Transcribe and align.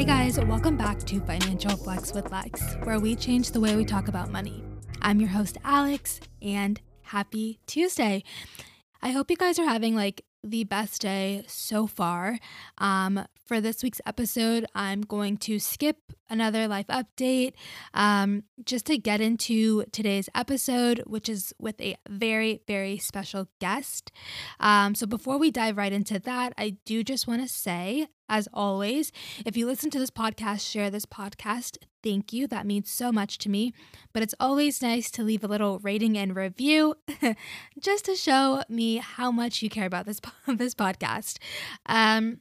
Hey 0.00 0.06
guys, 0.06 0.40
welcome 0.40 0.78
back 0.78 0.98
to 1.00 1.20
Financial 1.20 1.76
Flex 1.76 2.14
with 2.14 2.32
Lex, 2.32 2.62
where 2.84 2.98
we 2.98 3.14
change 3.14 3.50
the 3.50 3.60
way 3.60 3.76
we 3.76 3.84
talk 3.84 4.08
about 4.08 4.30
money. 4.30 4.64
I'm 5.02 5.20
your 5.20 5.28
host, 5.28 5.58
Alex, 5.62 6.20
and 6.40 6.80
happy 7.02 7.60
Tuesday. 7.66 8.24
I 9.02 9.10
hope 9.10 9.30
you 9.30 9.36
guys 9.36 9.58
are 9.58 9.68
having 9.68 9.94
like 9.94 10.24
the 10.42 10.64
best 10.64 11.02
day 11.02 11.44
so 11.46 11.86
far. 11.86 12.38
Um, 12.78 13.26
for 13.44 13.60
this 13.60 13.82
week's 13.82 14.00
episode, 14.06 14.64
I'm 14.74 15.02
going 15.02 15.36
to 15.38 15.58
skip 15.58 15.98
another 16.30 16.66
life 16.66 16.86
update 16.86 17.52
um, 17.92 18.44
just 18.64 18.86
to 18.86 18.96
get 18.96 19.20
into 19.20 19.84
today's 19.92 20.30
episode, 20.34 21.02
which 21.06 21.28
is 21.28 21.52
with 21.58 21.78
a 21.78 21.96
very, 22.08 22.62
very 22.66 22.96
special 22.96 23.48
guest. 23.60 24.12
Um, 24.60 24.94
so 24.94 25.06
before 25.06 25.36
we 25.36 25.50
dive 25.50 25.76
right 25.76 25.92
into 25.92 26.18
that, 26.20 26.54
I 26.56 26.78
do 26.86 27.04
just 27.04 27.26
want 27.26 27.42
to 27.42 27.48
say, 27.48 28.08
as 28.30 28.48
always, 28.54 29.12
if 29.44 29.56
you 29.56 29.66
listen 29.66 29.90
to 29.90 29.98
this 29.98 30.10
podcast, 30.10 30.66
share 30.66 30.88
this 30.88 31.04
podcast. 31.04 31.76
Thank 32.02 32.32
you. 32.32 32.46
That 32.46 32.64
means 32.64 32.90
so 32.90 33.12
much 33.12 33.36
to 33.38 33.50
me. 33.50 33.74
But 34.14 34.22
it's 34.22 34.34
always 34.40 34.80
nice 34.80 35.10
to 35.10 35.22
leave 35.22 35.44
a 35.44 35.48
little 35.48 35.80
rating 35.80 36.16
and 36.16 36.34
review 36.34 36.94
just 37.78 38.06
to 38.06 38.14
show 38.14 38.62
me 38.68 38.96
how 38.96 39.30
much 39.30 39.62
you 39.62 39.68
care 39.68 39.86
about 39.86 40.06
this, 40.06 40.20
this 40.46 40.74
podcast. 40.74 41.38
Um, 41.86 42.38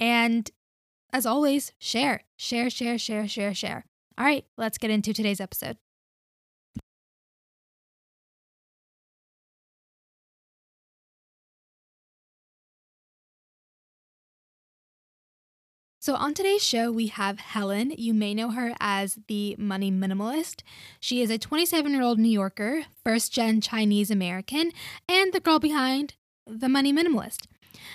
and 0.00 0.50
as 1.12 1.26
always, 1.26 1.72
share, 1.78 2.22
share, 2.36 2.70
share, 2.70 2.98
share, 2.98 3.28
share, 3.28 3.54
share. 3.54 3.84
All 4.18 4.24
right, 4.24 4.44
let's 4.56 4.78
get 4.78 4.90
into 4.90 5.12
today's 5.12 5.40
episode. 5.40 5.76
So, 16.02 16.16
on 16.16 16.34
today's 16.34 16.64
show, 16.64 16.90
we 16.90 17.06
have 17.06 17.38
Helen. 17.38 17.92
You 17.96 18.12
may 18.12 18.34
know 18.34 18.50
her 18.50 18.74
as 18.80 19.20
the 19.28 19.54
Money 19.56 19.92
Minimalist. 19.92 20.64
She 20.98 21.22
is 21.22 21.30
a 21.30 21.38
27 21.38 21.92
year 21.92 22.02
old 22.02 22.18
New 22.18 22.28
Yorker, 22.28 22.86
first 23.04 23.32
gen 23.32 23.60
Chinese 23.60 24.10
American, 24.10 24.72
and 25.08 25.32
the 25.32 25.38
girl 25.38 25.60
behind 25.60 26.14
The 26.44 26.68
Money 26.68 26.92
Minimalist. 26.92 27.46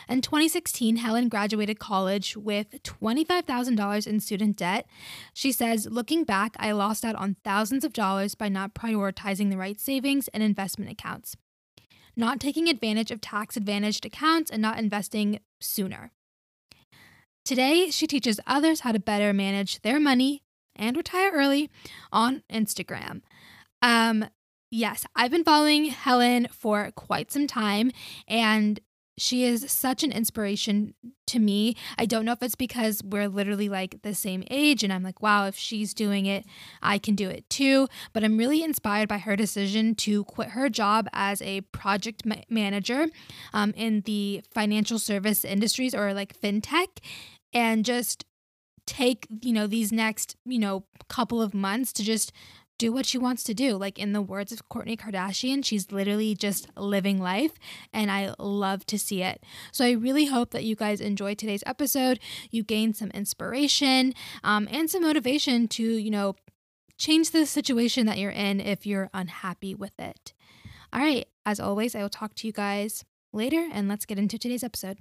In 0.07 0.21
2016, 0.21 0.95
Helen 0.95 1.27
graduated 1.27 1.79
college 1.79 2.37
with 2.37 2.81
$25,000 2.83 4.07
in 4.07 4.21
student 4.21 4.55
debt. 4.55 4.87
She 5.33 5.51
says, 5.51 5.85
Looking 5.91 6.23
back, 6.23 6.55
I 6.57 6.71
lost 6.71 7.03
out 7.03 7.17
on 7.17 7.35
thousands 7.43 7.83
of 7.83 7.91
dollars 7.91 8.35
by 8.35 8.47
not 8.47 8.73
prioritizing 8.73 9.49
the 9.49 9.57
right 9.57 9.81
savings 9.81 10.29
and 10.29 10.41
investment 10.41 10.89
accounts, 10.89 11.35
not 12.15 12.39
taking 12.39 12.69
advantage 12.69 13.11
of 13.11 13.19
tax 13.19 13.57
advantaged 13.57 14.05
accounts, 14.05 14.49
and 14.49 14.61
not 14.61 14.79
investing 14.79 15.41
sooner. 15.59 16.13
Today, 17.47 17.91
she 17.91 18.07
teaches 18.07 18.41
others 18.45 18.81
how 18.81 18.91
to 18.91 18.99
better 18.99 19.31
manage 19.31 19.81
their 19.81 20.01
money 20.01 20.43
and 20.75 20.97
retire 20.97 21.31
early 21.31 21.71
on 22.11 22.43
Instagram. 22.51 23.21
Um, 23.81 24.25
yes, 24.69 25.05
I've 25.15 25.31
been 25.31 25.45
following 25.45 25.85
Helen 25.85 26.49
for 26.51 26.91
quite 26.93 27.31
some 27.31 27.47
time, 27.47 27.91
and 28.27 28.81
she 29.17 29.45
is 29.45 29.71
such 29.71 30.03
an 30.03 30.11
inspiration 30.11 30.93
to 31.27 31.39
me. 31.39 31.75
I 31.97 32.05
don't 32.05 32.25
know 32.25 32.33
if 32.33 32.43
it's 32.43 32.55
because 32.55 33.01
we're 33.01 33.29
literally 33.29 33.69
like 33.69 34.01
the 34.01 34.13
same 34.13 34.43
age, 34.51 34.83
and 34.83 34.91
I'm 34.91 35.03
like, 35.03 35.21
wow, 35.21 35.45
if 35.45 35.55
she's 35.55 35.93
doing 35.93 36.25
it, 36.25 36.45
I 36.83 36.99
can 36.99 37.15
do 37.15 37.29
it 37.29 37.49
too. 37.49 37.87
But 38.11 38.25
I'm 38.25 38.37
really 38.37 38.61
inspired 38.61 39.07
by 39.07 39.19
her 39.19 39.37
decision 39.37 39.95
to 39.95 40.25
quit 40.25 40.49
her 40.49 40.67
job 40.67 41.07
as 41.13 41.41
a 41.41 41.61
project 41.61 42.25
ma- 42.25 42.35
manager 42.49 43.07
um, 43.53 43.73
in 43.77 44.01
the 44.01 44.43
financial 44.53 44.99
service 44.99 45.45
industries 45.45 45.95
or 45.95 46.13
like 46.13 46.37
fintech 46.37 46.99
and 47.53 47.85
just 47.85 48.25
take, 48.85 49.27
you 49.41 49.53
know, 49.53 49.67
these 49.67 49.91
next, 49.91 50.35
you 50.45 50.59
know, 50.59 50.85
couple 51.09 51.41
of 51.41 51.53
months 51.53 51.93
to 51.93 52.03
just 52.03 52.31
do 52.77 52.91
what 52.93 53.05
she 53.05 53.17
wants 53.17 53.43
to 53.43 53.53
do. 53.53 53.75
Like 53.75 53.97
in 53.97 54.13
the 54.13 54.21
words 54.21 54.51
of 54.51 54.69
Kourtney 54.69 54.97
Kardashian, 54.97 55.65
she's 55.65 55.91
literally 55.91 56.35
just 56.35 56.67
living 56.77 57.19
life, 57.19 57.53
and 57.91 58.11
I 58.11 58.33
love 58.37 58.85
to 58.87 58.99
see 58.99 59.23
it. 59.23 59.43
So 59.71 59.85
I 59.85 59.91
really 59.91 60.25
hope 60.25 60.51
that 60.51 60.63
you 60.63 60.75
guys 60.75 61.01
enjoyed 61.01 61.37
today's 61.37 61.63
episode. 61.65 62.19
You 62.51 62.63
gained 62.63 62.95
some 62.95 63.11
inspiration 63.11 64.13
um, 64.43 64.67
and 64.71 64.89
some 64.89 65.03
motivation 65.03 65.67
to, 65.69 65.83
you 65.83 66.11
know, 66.11 66.35
change 66.97 67.31
the 67.31 67.45
situation 67.45 68.05
that 68.07 68.17
you're 68.17 68.31
in 68.31 68.59
if 68.59 68.85
you're 68.85 69.09
unhappy 69.13 69.73
with 69.75 69.99
it. 69.99 70.33
All 70.93 71.01
right, 71.01 71.27
as 71.45 71.59
always, 71.59 71.95
I 71.95 72.01
will 72.01 72.09
talk 72.09 72.35
to 72.35 72.47
you 72.47 72.53
guys 72.53 73.03
later, 73.33 73.67
and 73.71 73.87
let's 73.87 74.05
get 74.05 74.19
into 74.19 74.37
today's 74.37 74.63
episode. 74.63 74.99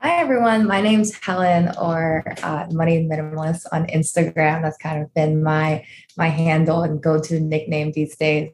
Hi, 0.00 0.20
everyone. 0.20 0.68
My 0.68 0.80
name's 0.80 1.12
Helen 1.12 1.72
or 1.76 2.22
uh, 2.44 2.68
Money 2.70 3.04
Minimalist 3.04 3.66
on 3.72 3.88
Instagram. 3.88 4.62
That's 4.62 4.76
kind 4.78 5.02
of 5.02 5.12
been 5.12 5.42
my 5.42 5.84
my 6.16 6.28
handle 6.28 6.84
and 6.84 7.02
go 7.02 7.20
to 7.20 7.40
nickname 7.40 7.90
these 7.90 8.16
days. 8.16 8.52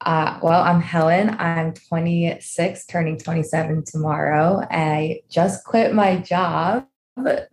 Uh, 0.00 0.38
well, 0.42 0.62
I'm 0.62 0.80
Helen. 0.80 1.36
I'm 1.38 1.74
26, 1.74 2.86
turning 2.86 3.18
27 3.18 3.84
tomorrow. 3.84 4.66
I 4.70 5.20
just 5.28 5.66
quit 5.66 5.92
my 5.94 6.16
job. 6.16 6.86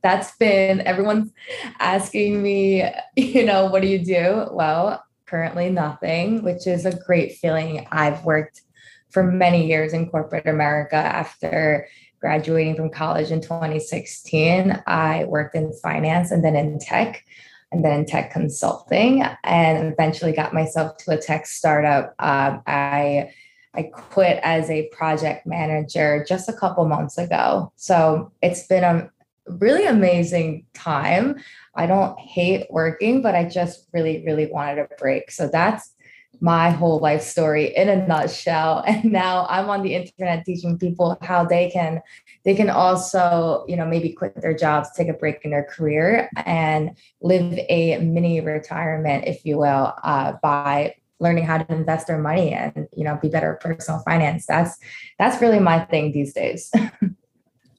That's 0.01 0.37
been 0.37 0.79
everyone's 0.87 1.33
asking 1.79 2.41
me, 2.41 2.89
you 3.17 3.45
know, 3.45 3.65
what 3.65 3.81
do 3.81 3.89
you 3.89 3.99
do? 3.99 4.47
Well, 4.49 5.03
currently 5.25 5.69
nothing, 5.69 6.41
which 6.41 6.67
is 6.67 6.85
a 6.85 6.97
great 7.05 7.33
feeling. 7.33 7.85
I've 7.91 8.23
worked 8.23 8.61
for 9.09 9.23
many 9.23 9.67
years 9.67 9.91
in 9.91 10.09
corporate 10.09 10.47
America 10.47 10.95
after 10.95 11.87
graduating 12.19 12.75
from 12.75 12.89
college 12.89 13.31
in 13.31 13.41
2016, 13.41 14.81
I 14.87 15.25
worked 15.25 15.55
in 15.55 15.73
finance 15.73 16.31
and 16.31 16.43
then 16.43 16.55
in 16.55 16.79
tech 16.79 17.23
and 17.71 17.83
then 17.83 17.99
in 17.99 18.05
tech 18.05 18.31
consulting 18.31 19.23
and 19.43 19.93
eventually 19.93 20.31
got 20.31 20.53
myself 20.53 20.97
to 20.97 21.11
a 21.11 21.17
tech 21.17 21.45
startup. 21.45 22.15
Um, 22.19 22.61
I 22.67 23.31
I 23.75 23.83
quit 23.83 24.39
as 24.41 24.69
a 24.69 24.87
project 24.89 25.45
manager 25.45 26.25
just 26.27 26.47
a 26.47 26.53
couple 26.53 26.85
months 26.85 27.17
ago. 27.17 27.73
So 27.75 28.31
it's 28.41 28.65
been 28.67 28.83
a 28.83 29.09
really 29.47 29.85
amazing 29.85 30.65
time. 30.73 31.35
I 31.75 31.85
don't 31.85 32.17
hate 32.19 32.67
working, 32.69 33.21
but 33.21 33.35
I 33.35 33.43
just 33.43 33.87
really, 33.93 34.23
really 34.25 34.47
wanted 34.47 34.79
a 34.79 34.87
break. 34.97 35.29
So 35.29 35.47
that's 35.47 35.94
my 36.41 36.69
whole 36.69 36.99
life 36.99 37.21
story 37.21 37.75
in 37.75 37.89
a 37.89 38.07
nutshell. 38.07 38.83
And 38.87 39.11
now 39.11 39.45
i'm 39.49 39.69
on 39.69 39.83
the 39.83 39.93
internet 39.93 40.45
teaching 40.45 40.77
people 40.77 41.17
how 41.21 41.43
they 41.43 41.69
can 41.69 42.01
they 42.43 42.55
can 42.55 42.69
also 42.69 43.65
you 43.67 43.75
know 43.75 43.85
maybe 43.85 44.09
quit 44.09 44.39
their 44.41 44.53
jobs 44.53 44.89
take 44.95 45.07
a 45.07 45.13
break 45.13 45.43
in 45.43 45.51
their 45.51 45.63
career 45.63 46.29
and 46.45 46.95
live 47.21 47.59
a 47.69 47.97
mini 47.99 48.41
retirement 48.41 49.25
if 49.25 49.45
you 49.45 49.57
will 49.57 49.93
uh, 50.03 50.33
by 50.41 50.93
learning 51.19 51.45
how 51.45 51.57
to 51.57 51.73
invest 51.73 52.07
their 52.07 52.17
money 52.17 52.53
and 52.53 52.87
you 52.95 53.03
know 53.03 53.17
be 53.21 53.29
better 53.29 53.53
at 53.55 53.61
personal 53.61 54.01
finance. 54.01 54.45
That's 54.45 54.77
that's 55.17 55.41
really 55.41 55.59
my 55.59 55.79
thing 55.85 56.11
these 56.11 56.33
days. 56.33 56.71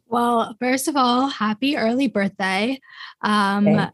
Well 0.09 0.55
first 0.61 0.87
of 0.87 0.95
all 0.95 1.27
happy 1.27 1.77
early 1.77 2.07
birthday. 2.07 2.81
Um 3.23 3.91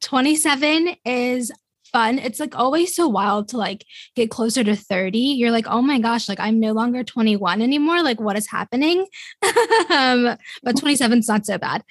27 0.00 0.96
is 1.04 1.52
fun. 1.92 2.18
It's 2.18 2.40
like 2.40 2.56
always 2.56 2.94
so 2.94 3.08
wild 3.08 3.48
to 3.48 3.56
like 3.56 3.84
get 4.16 4.30
closer 4.30 4.64
to 4.64 4.74
30. 4.74 5.18
You're 5.18 5.50
like, 5.50 5.66
oh 5.68 5.82
my 5.82 5.98
gosh, 5.98 6.28
like 6.28 6.40
I'm 6.40 6.60
no 6.60 6.72
longer 6.72 7.04
21 7.04 7.62
anymore. 7.62 8.02
Like 8.02 8.20
what 8.20 8.36
is 8.36 8.48
happening? 8.48 9.06
um, 9.90 10.36
but 10.62 10.76
27's 10.76 11.28
not 11.28 11.46
so 11.46 11.58
bad. 11.58 11.84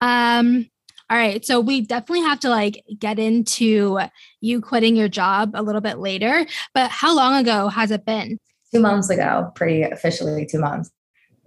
Um, 0.00 0.68
all 1.10 1.18
right. 1.18 1.44
So 1.44 1.58
we 1.58 1.80
definitely 1.80 2.22
have 2.22 2.40
to 2.40 2.48
like 2.48 2.84
get 2.98 3.18
into 3.18 3.98
you 4.40 4.60
quitting 4.60 4.94
your 4.94 5.08
job 5.08 5.52
a 5.54 5.62
little 5.62 5.80
bit 5.80 5.98
later. 5.98 6.46
But 6.72 6.90
how 6.90 7.14
long 7.14 7.34
ago 7.34 7.68
has 7.68 7.90
it 7.90 8.06
been? 8.06 8.38
Two 8.72 8.80
months 8.80 9.10
ago, 9.10 9.50
pretty 9.56 9.82
officially 9.82 10.46
two 10.46 10.60
months. 10.60 10.90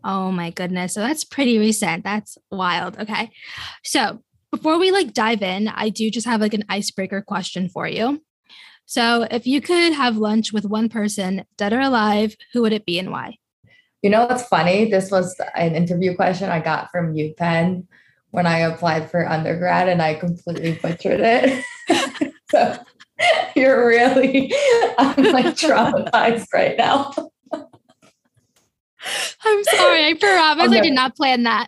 Oh 0.03 0.33
my 0.33 0.49
goodness. 0.49 0.93
So 0.93 0.99
that's 0.99 1.23
pretty 1.23 1.57
recent. 1.57 2.03
That's 2.03 2.37
wild. 2.51 2.99
Okay. 2.99 3.31
So 3.85 4.21
before 4.53 4.77
we 4.77 4.91
like 4.91 5.13
dive 5.13 5.41
in, 5.41 5.67
I 5.67 5.89
do 5.89 6.11
just 6.11 6.27
have 6.27 6.39
like 6.39 6.53
an 6.53 6.63
icebreaker 6.69 7.23
question 7.23 7.69
for 7.69 7.87
you. 7.87 8.21
So, 8.85 9.27
if 9.31 9.47
you 9.47 9.61
could 9.61 9.93
have 9.93 10.17
lunch 10.17 10.53
with 10.53 10.63
one 10.65 10.89
person, 10.89 11.43
dead 11.57 11.73
or 11.73 11.79
alive, 11.79 12.35
who 12.51 12.61
would 12.61 12.71
it 12.73 12.85
be 12.85 12.99
and 12.99 13.09
why? 13.09 13.37
You 14.03 14.11
know 14.11 14.25
what's 14.25 14.47
funny? 14.47 14.91
This 14.91 15.09
was 15.09 15.35
an 15.55 15.75
interview 15.75 16.15
question 16.15 16.49
I 16.49 16.59
got 16.59 16.91
from 16.91 17.15
UPenn 17.15 17.87
when 18.29 18.45
I 18.45 18.59
applied 18.59 19.09
for 19.09 19.27
undergrad, 19.27 19.89
and 19.89 20.03
I 20.03 20.13
completely 20.13 20.77
butchered 20.79 21.21
it. 21.21 21.65
so 22.51 22.77
you're 23.55 23.87
really, 23.87 24.53
I'm 24.99 25.23
like 25.31 25.55
traumatized 25.55 26.45
right 26.53 26.77
now. 26.77 27.11
I'm 29.45 29.63
sorry. 29.63 30.05
I 30.05 30.13
promise 30.19 30.67
okay. 30.67 30.77
I 30.77 30.81
did 30.81 30.93
not 30.93 31.15
plan 31.15 31.43
that. 31.43 31.67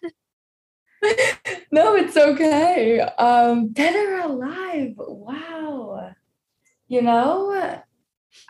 no, 1.71 1.95
it's 1.95 2.17
okay. 2.17 2.99
Um, 2.99 3.69
dead 3.73 3.95
or 3.95 4.19
alive. 4.19 4.93
Wow. 4.97 6.13
You 6.87 7.01
know, 7.01 7.81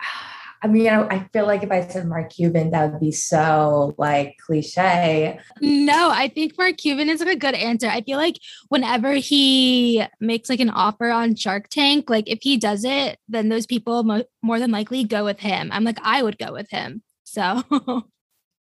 I 0.62 0.68
mean, 0.68 0.88
I, 0.88 1.06
I 1.06 1.28
feel 1.32 1.46
like 1.46 1.62
if 1.62 1.70
I 1.70 1.86
said 1.86 2.08
Mark 2.08 2.30
Cuban, 2.30 2.70
that 2.70 2.90
would 2.90 3.00
be 3.00 3.12
so 3.12 3.94
like 3.98 4.36
cliche. 4.44 5.38
No, 5.60 6.10
I 6.10 6.28
think 6.28 6.56
Mark 6.56 6.78
Cuban 6.78 7.08
is 7.08 7.20
like 7.20 7.36
a 7.36 7.38
good 7.38 7.54
answer. 7.54 7.88
I 7.88 8.00
feel 8.00 8.18
like 8.18 8.38
whenever 8.68 9.12
he 9.12 10.02
makes 10.18 10.48
like 10.48 10.60
an 10.60 10.70
offer 10.70 11.10
on 11.10 11.36
Shark 11.36 11.68
Tank, 11.68 12.08
like 12.08 12.28
if 12.28 12.38
he 12.42 12.56
does 12.56 12.84
it, 12.84 13.18
then 13.28 13.48
those 13.48 13.66
people 13.66 14.02
mo- 14.02 14.24
more 14.42 14.58
than 14.58 14.70
likely 14.70 15.04
go 15.04 15.24
with 15.24 15.38
him. 15.38 15.68
I'm 15.72 15.84
like, 15.84 15.98
I 16.02 16.22
would 16.22 16.38
go 16.38 16.52
with 16.52 16.70
him. 16.70 17.02
So 17.24 17.62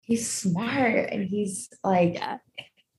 he's 0.01 0.29
smart 0.29 1.09
and 1.11 1.25
he's 1.25 1.69
like, 1.83 2.15
yeah. 2.15 2.37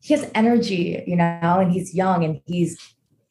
He 0.06 0.14
has 0.14 0.30
energy, 0.36 1.02
you 1.04 1.16
know, 1.16 1.40
and 1.42 1.72
he's 1.72 1.92
young 1.92 2.24
and 2.24 2.40
he's 2.46 2.78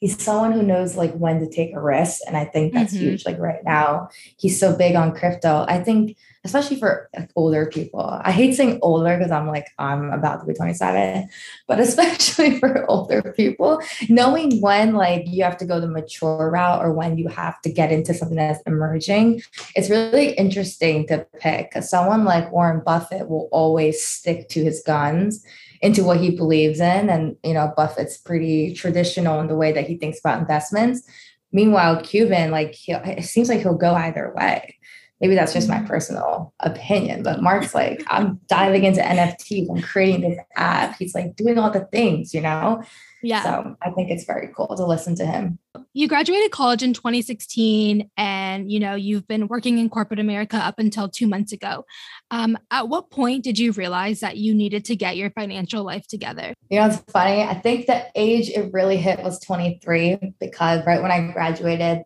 he's 0.02 0.22
someone 0.22 0.52
who 0.52 0.62
knows 0.62 0.98
like 0.98 1.14
when 1.14 1.40
to 1.40 1.50
take 1.50 1.74
a 1.74 1.80
risk. 1.80 2.20
And 2.28 2.36
i 2.36 2.44
think 2.44 2.74
that's 2.74 2.94
mm-hmm. 2.94 3.04
huge. 3.04 3.26
Like 3.26 3.40
right 3.40 3.64
now 3.64 4.10
he's 4.38 4.60
so 4.60 4.76
big 4.76 4.96
on 4.96 5.16
crypto. 5.16 5.66
I 5.70 5.82
think 5.82 6.18
especially 6.46 6.78
for 6.78 7.10
like, 7.18 7.30
older 7.36 7.66
people 7.66 8.22
i 8.24 8.32
hate 8.32 8.54
saying 8.54 8.80
older 8.82 9.18
because 9.18 9.32
i'm 9.32 9.48
like 9.48 9.68
i'm 9.80 10.12
about 10.12 10.40
to 10.40 10.46
be 10.46 10.54
27 10.54 11.28
but 11.68 11.80
especially 11.88 12.60
for 12.60 12.86
older 12.90 13.34
people 13.36 13.82
knowing 14.08 14.62
when 14.62 14.94
like 14.94 15.24
you 15.28 15.44
have 15.44 15.58
to 15.58 15.66
go 15.66 15.80
the 15.80 15.88
mature 15.88 16.50
route 16.52 16.86
or 16.86 16.94
when 16.94 17.18
you 17.18 17.28
have 17.28 17.60
to 17.62 17.70
get 17.70 17.92
into 17.92 18.14
something 18.14 18.38
that's 18.38 18.62
emerging 18.68 19.42
it's 19.76 19.90
really 19.90 20.32
interesting 20.34 21.08
to 21.08 21.26
pick. 21.40 21.70
Because 21.70 21.90
someone 21.90 22.24
like 22.24 22.52
warren 22.52 22.82
buffett 22.86 23.28
will 23.28 23.50
always 23.52 24.06
stick 24.06 24.48
to 24.50 24.64
his 24.64 24.82
guns 24.86 25.44
into 25.82 26.04
what 26.04 26.20
he 26.20 26.36
believes 26.36 26.80
in. 26.80 27.10
And, 27.10 27.36
you 27.44 27.54
know, 27.54 27.74
Buffett's 27.76 28.18
pretty 28.18 28.74
traditional 28.74 29.40
in 29.40 29.48
the 29.48 29.56
way 29.56 29.72
that 29.72 29.88
he 29.88 29.98
thinks 29.98 30.20
about 30.20 30.40
investments. 30.40 31.08
Meanwhile, 31.52 32.02
Cuban, 32.02 32.52
like, 32.52 32.74
he—it 32.74 33.24
seems 33.24 33.48
like 33.48 33.62
he'll 33.62 33.76
go 33.76 33.94
either 33.94 34.34
way. 34.36 34.76
Maybe 35.22 35.36
that's 35.36 35.54
just 35.54 35.70
my 35.70 35.78
mm-hmm. 35.78 35.88
personal 35.88 36.54
opinion, 36.60 37.24
but 37.24 37.42
Mark's 37.42 37.74
like, 37.74 38.04
I'm 38.08 38.40
diving 38.48 38.84
into 38.84 39.02
NFTs, 39.02 39.70
I'm 39.70 39.82
creating 39.82 40.22
this 40.22 40.40
app. 40.58 40.98
He's 40.98 41.16
like 41.16 41.38
doing 41.38 41.58
all 41.58 41.72
the 41.72 41.86
things, 41.86 42.34
you 42.34 42.42
know? 42.42 42.84
Yeah. 43.26 43.44
So 43.44 43.76
I 43.82 43.90
think 43.92 44.12
it's 44.12 44.24
very 44.24 44.50
cool 44.56 44.76
to 44.76 44.86
listen 44.86 45.16
to 45.16 45.26
him. 45.26 45.58
You 45.94 46.08
graduated 46.08 46.52
college 46.52 46.84
in 46.84 46.94
2016 46.94 48.10
and 48.18 48.72
you 48.72 48.80
know 48.80 48.96
you've 48.96 49.28
been 49.28 49.48
working 49.48 49.80
in 49.80 49.90
corporate 49.90 50.20
America 50.20 50.58
up 50.58 50.78
until 50.78 51.10
2 51.10 51.28
months 51.28 51.52
ago. 51.52 51.86
Um, 52.30 52.58
at 52.70 52.88
what 52.88 53.10
point 53.10 53.44
did 53.44 53.58
you 53.58 53.72
realize 53.72 54.20
that 54.20 54.38
you 54.38 54.54
needed 54.54 54.86
to 54.86 54.96
get 54.96 55.18
your 55.18 55.32
financial 55.32 55.84
life 55.84 56.08
together? 56.08 56.54
You 56.70 56.80
know, 56.80 56.88
it's 56.88 56.98
funny. 57.12 57.42
I 57.42 57.56
think 57.56 57.88
the 57.88 58.06
age 58.16 58.50
it 58.50 58.72
really 58.72 58.98
hit 58.98 59.24
was 59.24 59.40
23 59.40 60.36
because 60.40 60.86
right 60.86 61.02
when 61.02 61.12
I 61.12 61.32
graduated 61.32 62.04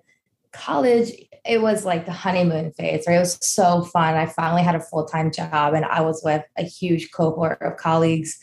college, 0.54 1.12
it 1.46 1.62
was 1.62 1.86
like 1.86 2.06
the 2.06 2.12
honeymoon 2.12 2.72
phase, 2.72 3.06
right? 3.08 3.16
It 3.16 3.20
was 3.20 3.38
so 3.42 3.84
fun. 3.84 4.16
I 4.16 4.26
finally 4.26 4.64
had 4.64 4.76
a 4.76 4.80
full-time 4.80 5.32
job 5.32 5.74
and 5.74 5.86
I 5.86 6.02
was 6.02 6.22
with 6.24 6.44
a 6.58 6.64
huge 6.64 7.12
cohort 7.12 7.62
of 7.62 7.78
colleagues 7.78 8.40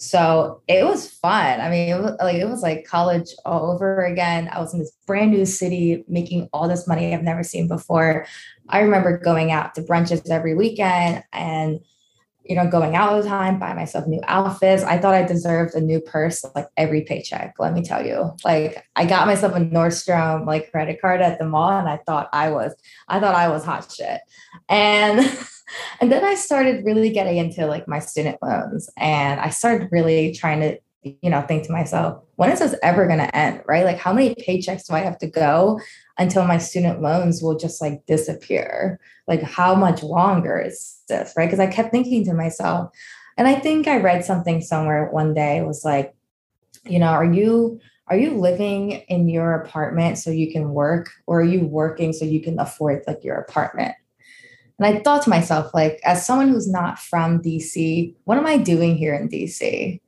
so 0.00 0.62
it 0.66 0.82
was 0.86 1.10
fun. 1.10 1.60
I 1.60 1.68
mean, 1.68 1.90
it 1.90 2.00
was 2.00 2.16
like 2.18 2.36
it 2.36 2.48
was 2.48 2.62
like 2.62 2.86
college 2.86 3.34
all 3.44 3.70
over 3.70 4.02
again. 4.06 4.48
I 4.50 4.58
was 4.58 4.72
in 4.72 4.80
this 4.80 4.92
brand 5.06 5.30
new 5.30 5.44
city 5.44 6.04
making 6.08 6.48
all 6.54 6.68
this 6.68 6.88
money 6.88 7.14
I've 7.14 7.22
never 7.22 7.42
seen 7.42 7.68
before. 7.68 8.24
I 8.70 8.80
remember 8.80 9.18
going 9.18 9.52
out 9.52 9.74
to 9.74 9.82
brunches 9.82 10.30
every 10.30 10.54
weekend 10.54 11.22
and 11.34 11.80
you 12.44 12.56
know, 12.56 12.66
going 12.66 12.96
out 12.96 13.10
all 13.10 13.22
the 13.22 13.28
time, 13.28 13.58
buy 13.58 13.74
myself 13.74 14.06
new 14.06 14.20
outfits. 14.26 14.82
I 14.82 14.98
thought 14.98 15.14
I 15.14 15.22
deserved 15.22 15.74
a 15.74 15.80
new 15.80 16.00
purse 16.00 16.44
like 16.56 16.66
every 16.76 17.02
paycheck. 17.02 17.54
Let 17.58 17.74
me 17.74 17.82
tell 17.82 18.04
you, 18.04 18.32
like 18.42 18.82
I 18.96 19.04
got 19.04 19.26
myself 19.26 19.54
a 19.54 19.60
Nordstrom 19.60 20.46
like 20.46 20.70
credit 20.70 21.00
card 21.00 21.20
at 21.20 21.38
the 21.38 21.44
mall, 21.44 21.78
and 21.78 21.88
I 21.88 21.98
thought 22.06 22.30
I 22.32 22.50
was, 22.50 22.74
I 23.06 23.20
thought 23.20 23.34
I 23.34 23.48
was 23.48 23.64
hot 23.64 23.92
shit. 23.92 24.22
And 24.68 25.20
and 26.00 26.10
then 26.10 26.24
I 26.24 26.34
started 26.34 26.84
really 26.84 27.10
getting 27.10 27.36
into 27.36 27.66
like 27.66 27.86
my 27.88 27.98
student 27.98 28.38
loans, 28.42 28.90
and 28.96 29.40
I 29.40 29.50
started 29.50 29.88
really 29.90 30.32
trying 30.32 30.60
to, 30.60 30.78
you 31.02 31.30
know, 31.30 31.42
think 31.42 31.64
to 31.66 31.72
myself, 31.72 32.22
when 32.36 32.50
is 32.50 32.60
this 32.60 32.74
ever 32.82 33.06
going 33.06 33.18
to 33.18 33.36
end? 33.36 33.62
Right? 33.66 33.84
Like, 33.84 33.98
how 33.98 34.12
many 34.12 34.34
paychecks 34.34 34.86
do 34.86 34.94
I 34.94 35.00
have 35.00 35.18
to 35.18 35.26
go 35.26 35.80
until 36.18 36.44
my 36.44 36.58
student 36.58 37.02
loans 37.02 37.42
will 37.42 37.56
just 37.56 37.80
like 37.80 38.04
disappear? 38.06 38.98
Like, 39.26 39.42
how 39.42 39.74
much 39.74 40.02
longer 40.02 40.58
is 40.60 41.00
this, 41.08 41.32
right? 41.36 41.46
Because 41.46 41.60
I 41.60 41.66
kept 41.66 41.90
thinking 41.90 42.24
to 42.24 42.34
myself, 42.34 42.90
and 43.36 43.48
I 43.48 43.54
think 43.54 43.88
I 43.88 43.98
read 43.98 44.24
something 44.24 44.60
somewhere 44.60 45.08
one 45.10 45.34
day 45.34 45.62
was 45.62 45.84
like, 45.84 46.14
you 46.84 46.98
know, 46.98 47.08
are 47.08 47.32
you 47.32 47.80
are 48.10 48.16
you 48.16 48.38
living 48.38 48.90
in 49.08 49.28
your 49.28 49.54
apartment 49.54 50.18
so 50.18 50.30
you 50.30 50.50
can 50.50 50.70
work 50.70 51.10
or 51.28 51.40
are 51.40 51.44
you 51.44 51.64
working 51.64 52.12
so 52.12 52.24
you 52.24 52.42
can 52.42 52.58
afford 52.58 53.04
like 53.06 53.22
your 53.22 53.36
apartment? 53.36 53.94
And 54.80 54.96
I 54.96 55.00
thought 55.00 55.22
to 55.22 55.30
myself, 55.30 55.74
like, 55.74 56.00
as 56.04 56.24
someone 56.24 56.48
who's 56.48 56.70
not 56.70 56.98
from 56.98 57.42
DC, 57.42 58.14
what 58.24 58.38
am 58.38 58.46
I 58.46 58.56
doing 58.56 58.96
here 58.96 59.14
in 59.14 59.28
DC? 59.28 60.00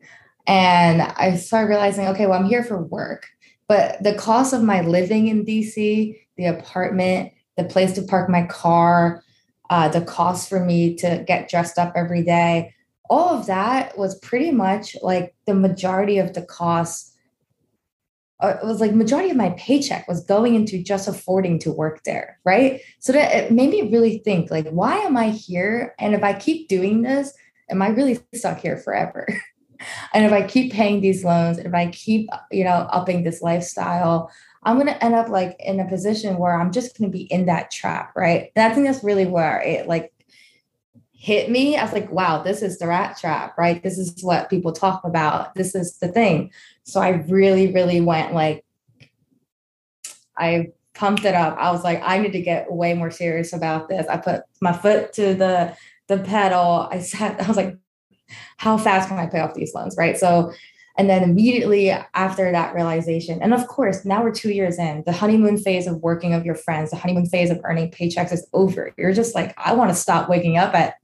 And 0.47 1.03
I 1.03 1.37
started 1.37 1.69
realizing, 1.69 2.09
okay, 2.09 2.27
well, 2.27 2.39
I'm 2.39 2.47
here 2.47 2.65
for 2.65 2.83
work, 2.83 3.29
but 3.69 4.03
the 4.03 4.15
cost 4.15 4.55
of 4.55 4.63
my 4.63 4.81
living 4.81 5.29
in 5.29 5.45
DC, 5.45 6.19
the 6.37 6.47
apartment, 6.47 7.33
the 7.59 7.65
place 7.65 7.93
to 7.93 8.03
park 8.03 8.31
my 8.31 8.47
car, 8.47 9.23
uh, 9.69 9.89
the 9.89 10.01
cost 10.01 10.49
for 10.49 10.65
me 10.65 10.95
to 10.97 11.23
get 11.27 11.51
dressed 11.51 11.79
up 11.79 11.93
every 11.95 12.25
day, 12.25 12.75
all 13.11 13.29
of 13.29 13.47
that 13.47 13.99
was 13.99 14.19
pretty 14.21 14.51
much 14.51 14.97
like 15.03 15.35
the 15.47 15.55
majority 15.55 16.17
of 16.17 16.33
the 16.33 16.43
costs. 16.43 17.12
Uh, 18.43 18.59
it 18.63 18.67
was 18.67 18.81
like 18.81 18.93
majority 18.93 19.31
of 19.31 19.37
my 19.37 19.51
paycheck 19.51 20.07
was 20.09 20.25
going 20.25 20.55
into 20.55 20.83
just 20.83 21.09
affording 21.09 21.59
to 21.61 21.73
work 21.73 22.03
there, 22.05 22.39
right? 22.45 22.81
So 22.99 23.13
that 23.13 23.35
it 23.35 23.53
made 23.53 23.71
me 23.71 23.91
really 23.91 24.19
think, 24.19 24.51
like, 24.51 24.69
why 24.69 24.99
am 24.99 25.17
I 25.17 25.31
here? 25.31 25.95
And 25.99 26.15
if 26.15 26.23
I 26.23 26.35
keep 26.35 26.69
doing 26.69 27.03
this, 27.03 27.33
am 27.71 27.81
I 27.81 27.89
really 27.89 28.19
stuck 28.35 28.59
here 28.59 28.77
forever? 28.77 29.27
and 30.13 30.25
if 30.25 30.33
I 30.33 30.43
keep 30.43 30.73
paying 30.73 31.01
these 31.01 31.25
loans, 31.25 31.59
if 31.59 31.73
I 31.73 31.87
keep, 31.91 32.29
you 32.51 32.65
know, 32.65 32.89
upping 32.91 33.23
this 33.23 33.43
lifestyle, 33.43 34.31
I'm 34.65 34.77
going 34.77 34.87
to 34.87 35.05
end 35.05 35.15
up 35.15 35.29
like 35.29 35.57
in 35.59 35.81
a 35.81 35.89
position 35.89 36.39
where 36.39 36.59
I'm 36.59 36.73
just 36.73 36.99
going 36.99 37.11
to 37.11 37.17
be 37.17 37.25
in 37.25 37.47
that 37.47 37.71
trap, 37.71 38.13
right? 38.17 38.51
And 38.55 38.71
I 38.71 38.75
think 38.75 38.87
that's 38.87 39.05
really 39.05 39.27
where 39.27 39.61
it 39.61 39.89
like 39.89 40.13
hit 41.23 41.49
me. 41.49 41.77
I 41.77 41.85
was 41.85 41.93
like, 41.93 42.11
wow, 42.11 42.43
this 42.43 42.63
is 42.63 42.81
the 42.81 42.89
rat 42.89 43.17
trap, 43.17 43.57
right? 43.57 43.81
This 43.81 43.97
is 43.97 44.25
what 44.25 44.51
people 44.51 44.73
talk 44.73 45.05
about. 45.05 45.55
This 45.55 45.73
is 45.77 45.99
the 45.99 46.09
thing. 46.09 46.51
So 46.83 47.01
I 47.01 47.11
really, 47.29 47.73
really 47.73 48.01
went 48.01 48.35
like, 48.35 48.65
I 50.37 50.73
pumped 50.95 51.25
it 51.25 51.37
up. 51.37 51.57
I 51.59 51.71
was 51.71 51.85
like, 51.85 52.01
I 52.03 52.19
need 52.19 52.33
to 52.33 52.43
get 52.43 52.73
way 52.73 52.95
more 52.95 53.13
serious 53.13 53.53
about 53.53 53.89
this. 53.89 54.05
I 54.09 54.17
put 54.17 54.43
my 54.61 54.73
foot 54.73 55.13
to 55.13 55.35
the 55.35 55.77
the 56.09 56.19
pedal. 56.19 56.89
I 56.91 56.99
sat, 57.13 57.41
I 57.41 57.47
was 57.47 57.57
like, 57.57 57.79
how 58.57 58.77
fast 58.77 59.09
can 59.09 59.17
I 59.17 59.27
pay 59.27 59.39
off 59.39 59.55
these 59.55 59.75
loans? 59.75 59.95
Right. 59.97 60.19
So 60.19 60.53
and 60.99 61.09
then 61.09 61.23
immediately 61.23 61.91
after 61.91 62.51
that 62.51 62.75
realization, 62.75 63.41
and 63.41 63.55
of 63.55 63.69
course, 63.69 64.05
now 64.05 64.25
we're 64.25 64.33
two 64.33 64.51
years 64.51 64.77
in, 64.77 65.05
the 65.07 65.13
honeymoon 65.13 65.57
phase 65.57 65.87
of 65.87 66.03
working 66.03 66.35
of 66.35 66.45
your 66.45 66.57
friends, 66.57 66.91
the 66.91 66.97
honeymoon 66.97 67.27
phase 67.27 67.51
of 67.51 67.61
earning 67.63 67.93
paychecks 67.93 68.33
is 68.33 68.45
over. 68.53 68.93
You're 68.99 69.15
just 69.15 69.37
like, 69.37 69.55
I 69.57 69.73
want 69.73 69.91
to 69.91 69.95
stop 69.95 70.29
waking 70.29 70.59
up 70.59 70.75
at 70.75 70.97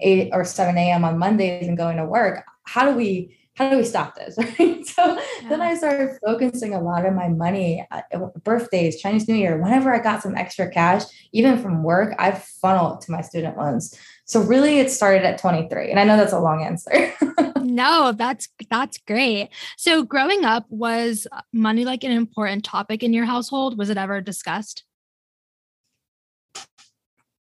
8 0.00 0.30
or 0.32 0.44
7 0.44 0.76
a.m. 0.76 1.04
on 1.04 1.18
Mondays 1.18 1.68
and 1.68 1.76
going 1.76 1.96
to 1.96 2.04
work. 2.04 2.44
How 2.64 2.90
do 2.90 2.96
we 2.96 3.36
how 3.60 3.68
do 3.68 3.76
we 3.76 3.84
stop 3.84 4.14
this? 4.14 4.38
Right. 4.58 4.86
So 4.86 5.18
yeah. 5.42 5.48
then 5.48 5.60
I 5.60 5.74
started 5.76 6.18
focusing 6.24 6.74
a 6.74 6.80
lot 6.80 7.04
of 7.04 7.14
my 7.14 7.28
money, 7.28 7.86
uh, 7.90 8.00
birthdays, 8.42 9.00
Chinese 9.00 9.28
New 9.28 9.34
Year, 9.34 9.60
whenever 9.60 9.94
I 9.94 10.02
got 10.02 10.22
some 10.22 10.34
extra 10.34 10.70
cash, 10.70 11.04
even 11.32 11.62
from 11.62 11.82
work, 11.82 12.14
I 12.18 12.32
funneled 12.32 13.02
to 13.02 13.12
my 13.12 13.20
student 13.20 13.56
loans. 13.56 13.96
So 14.24 14.40
really 14.40 14.78
it 14.78 14.90
started 14.90 15.24
at 15.24 15.38
23. 15.38 15.90
And 15.90 16.00
I 16.00 16.04
know 16.04 16.16
that's 16.16 16.32
a 16.32 16.40
long 16.40 16.64
answer. 16.64 17.12
no, 17.60 18.12
that's 18.12 18.48
that's 18.70 18.98
great. 18.98 19.50
So 19.76 20.02
growing 20.02 20.44
up 20.44 20.64
was 20.70 21.26
money 21.52 21.84
like 21.84 22.02
an 22.02 22.12
important 22.12 22.64
topic 22.64 23.02
in 23.02 23.12
your 23.12 23.26
household? 23.26 23.78
Was 23.78 23.90
it 23.90 23.98
ever 23.98 24.20
discussed? 24.20 24.84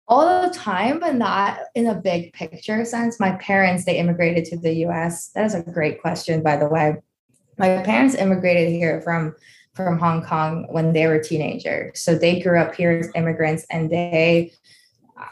All 0.10 0.42
the 0.42 0.54
time, 0.54 1.00
but 1.00 1.16
not 1.16 1.60
in 1.76 1.86
a 1.86 1.96
big 1.96 2.34
picture 2.34 2.84
sense. 2.84 3.20
My 3.20 3.34
parents, 3.34 3.86
they 3.86 3.98
immigrated 3.98 4.44
to 4.46 4.58
the 4.58 4.74
US. 4.88 5.30
That 5.30 5.46
is 5.46 5.54
a 5.54 5.62
great 5.62 6.02
question, 6.02 6.42
by 6.42 6.58
the 6.58 6.68
way. 6.68 6.96
My 7.58 7.82
parents 7.84 8.16
immigrated 8.16 8.70
here 8.70 9.02
from 9.02 9.36
from 9.76 10.00
Hong 10.00 10.24
Kong 10.24 10.66
when 10.70 10.92
they 10.92 11.08
were 11.08 11.20
teenagers. 11.20 12.02
So 12.02 12.16
they 12.16 12.42
grew 12.42 12.60
up 12.60 12.76
here 12.76 12.92
as 12.92 13.12
immigrants 13.16 13.66
and 13.70 13.90
they 13.90 14.52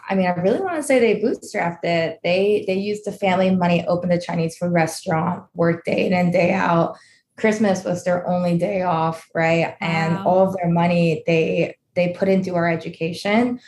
I 0.10 0.16
mean, 0.16 0.28
I 0.28 0.32
really 0.32 0.60
want 0.60 0.76
to 0.76 0.84
say 0.84 1.00
they 1.00 1.22
bootstrapped 1.22 1.84
it. 1.84 2.20
They 2.24 2.66
they 2.68 2.76
used 2.76 3.06
the 3.06 3.12
family 3.12 3.56
money, 3.56 3.86
opened 3.88 4.14
a 4.14 4.20
Chinese 4.20 4.58
food 4.58 4.74
restaurant, 4.74 5.46
worked 5.54 5.86
day 5.86 6.06
in 6.06 6.14
and 6.14 6.32
day 6.32 6.54
out. 6.54 6.98
Christmas 7.38 7.84
was 7.84 8.04
their 8.04 8.28
only 8.28 8.58
day 8.58 8.82
off, 8.82 9.28
right? 9.34 9.76
And 9.80 10.16
wow. 10.16 10.24
all 10.26 10.48
of 10.48 10.58
their 10.58 10.70
money 10.70 11.24
they 11.26 11.78
they 11.96 12.10
put 12.10 12.28
into 12.28 12.56
our 12.56 12.70
education, 12.70 13.60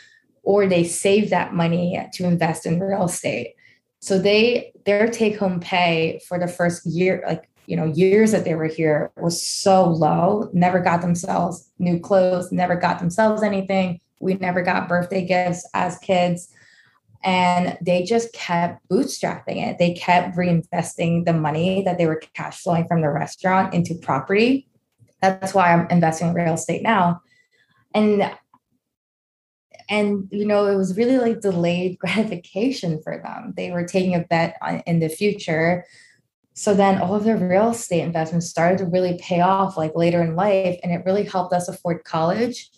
or 0.43 0.67
they 0.67 0.83
save 0.83 1.29
that 1.29 1.53
money 1.53 1.99
to 2.13 2.25
invest 2.25 2.65
in 2.65 2.79
real 2.79 3.05
estate. 3.05 3.55
So 3.99 4.17
they 4.17 4.71
their 4.85 5.09
take 5.09 5.37
home 5.37 5.59
pay 5.59 6.21
for 6.27 6.39
the 6.39 6.47
first 6.47 6.85
year, 6.85 7.23
like 7.27 7.49
you 7.65 7.75
know, 7.75 7.85
years 7.85 8.31
that 8.31 8.45
they 8.45 8.55
were 8.55 8.65
here 8.65 9.11
was 9.17 9.41
so 9.41 9.87
low. 9.87 10.49
Never 10.53 10.79
got 10.79 11.01
themselves 11.01 11.69
new 11.77 11.99
clothes. 11.99 12.51
Never 12.51 12.75
got 12.75 12.99
themselves 12.99 13.43
anything 13.43 13.99
we 14.19 14.35
never 14.35 14.61
got 14.61 14.87
birthday 14.87 15.25
gifts 15.25 15.67
as 15.73 15.97
kids. 15.99 16.49
and 17.21 17.77
they 17.81 18.03
just 18.03 18.31
kept 18.31 18.87
bootstrapping 18.87 19.57
it. 19.57 19.77
They 19.77 19.93
kept 19.93 20.37
reinvesting 20.37 21.25
the 21.25 21.33
money 21.33 21.83
that 21.83 21.97
they 21.97 22.05
were 22.05 22.21
cash 22.33 22.61
flowing 22.61 22.87
from 22.87 23.01
the 23.01 23.09
restaurant 23.09 23.73
into 23.73 23.93
property. 23.93 24.69
That's 25.21 25.53
why 25.53 25.73
I'm 25.73 25.85
investing 25.89 26.29
in 26.29 26.33
real 26.33 26.53
estate 26.53 26.81
now. 26.81 27.21
And 27.93 28.31
and 29.89 30.27
you 30.31 30.45
know 30.45 30.67
it 30.67 30.75
was 30.75 30.95
really 30.95 31.17
like 31.17 31.41
delayed 31.41 31.97
gratification 31.99 33.01
for 33.03 33.21
them. 33.23 33.53
They 33.57 33.71
were 33.71 33.85
taking 33.85 34.15
a 34.15 34.19
bet 34.19 34.55
on, 34.61 34.81
in 34.85 34.99
the 34.99 35.09
future. 35.09 35.85
So 36.53 36.73
then 36.73 37.01
all 37.01 37.15
of 37.15 37.23
their 37.23 37.37
real 37.37 37.69
estate 37.69 38.01
investments 38.01 38.49
started 38.49 38.79
to 38.79 38.85
really 38.85 39.17
pay 39.21 39.39
off 39.39 39.77
like 39.77 39.95
later 39.95 40.21
in 40.21 40.35
life 40.35 40.77
and 40.83 40.91
it 40.91 41.05
really 41.05 41.23
helped 41.23 41.53
us 41.53 41.69
afford 41.69 42.03
college. 42.03 42.69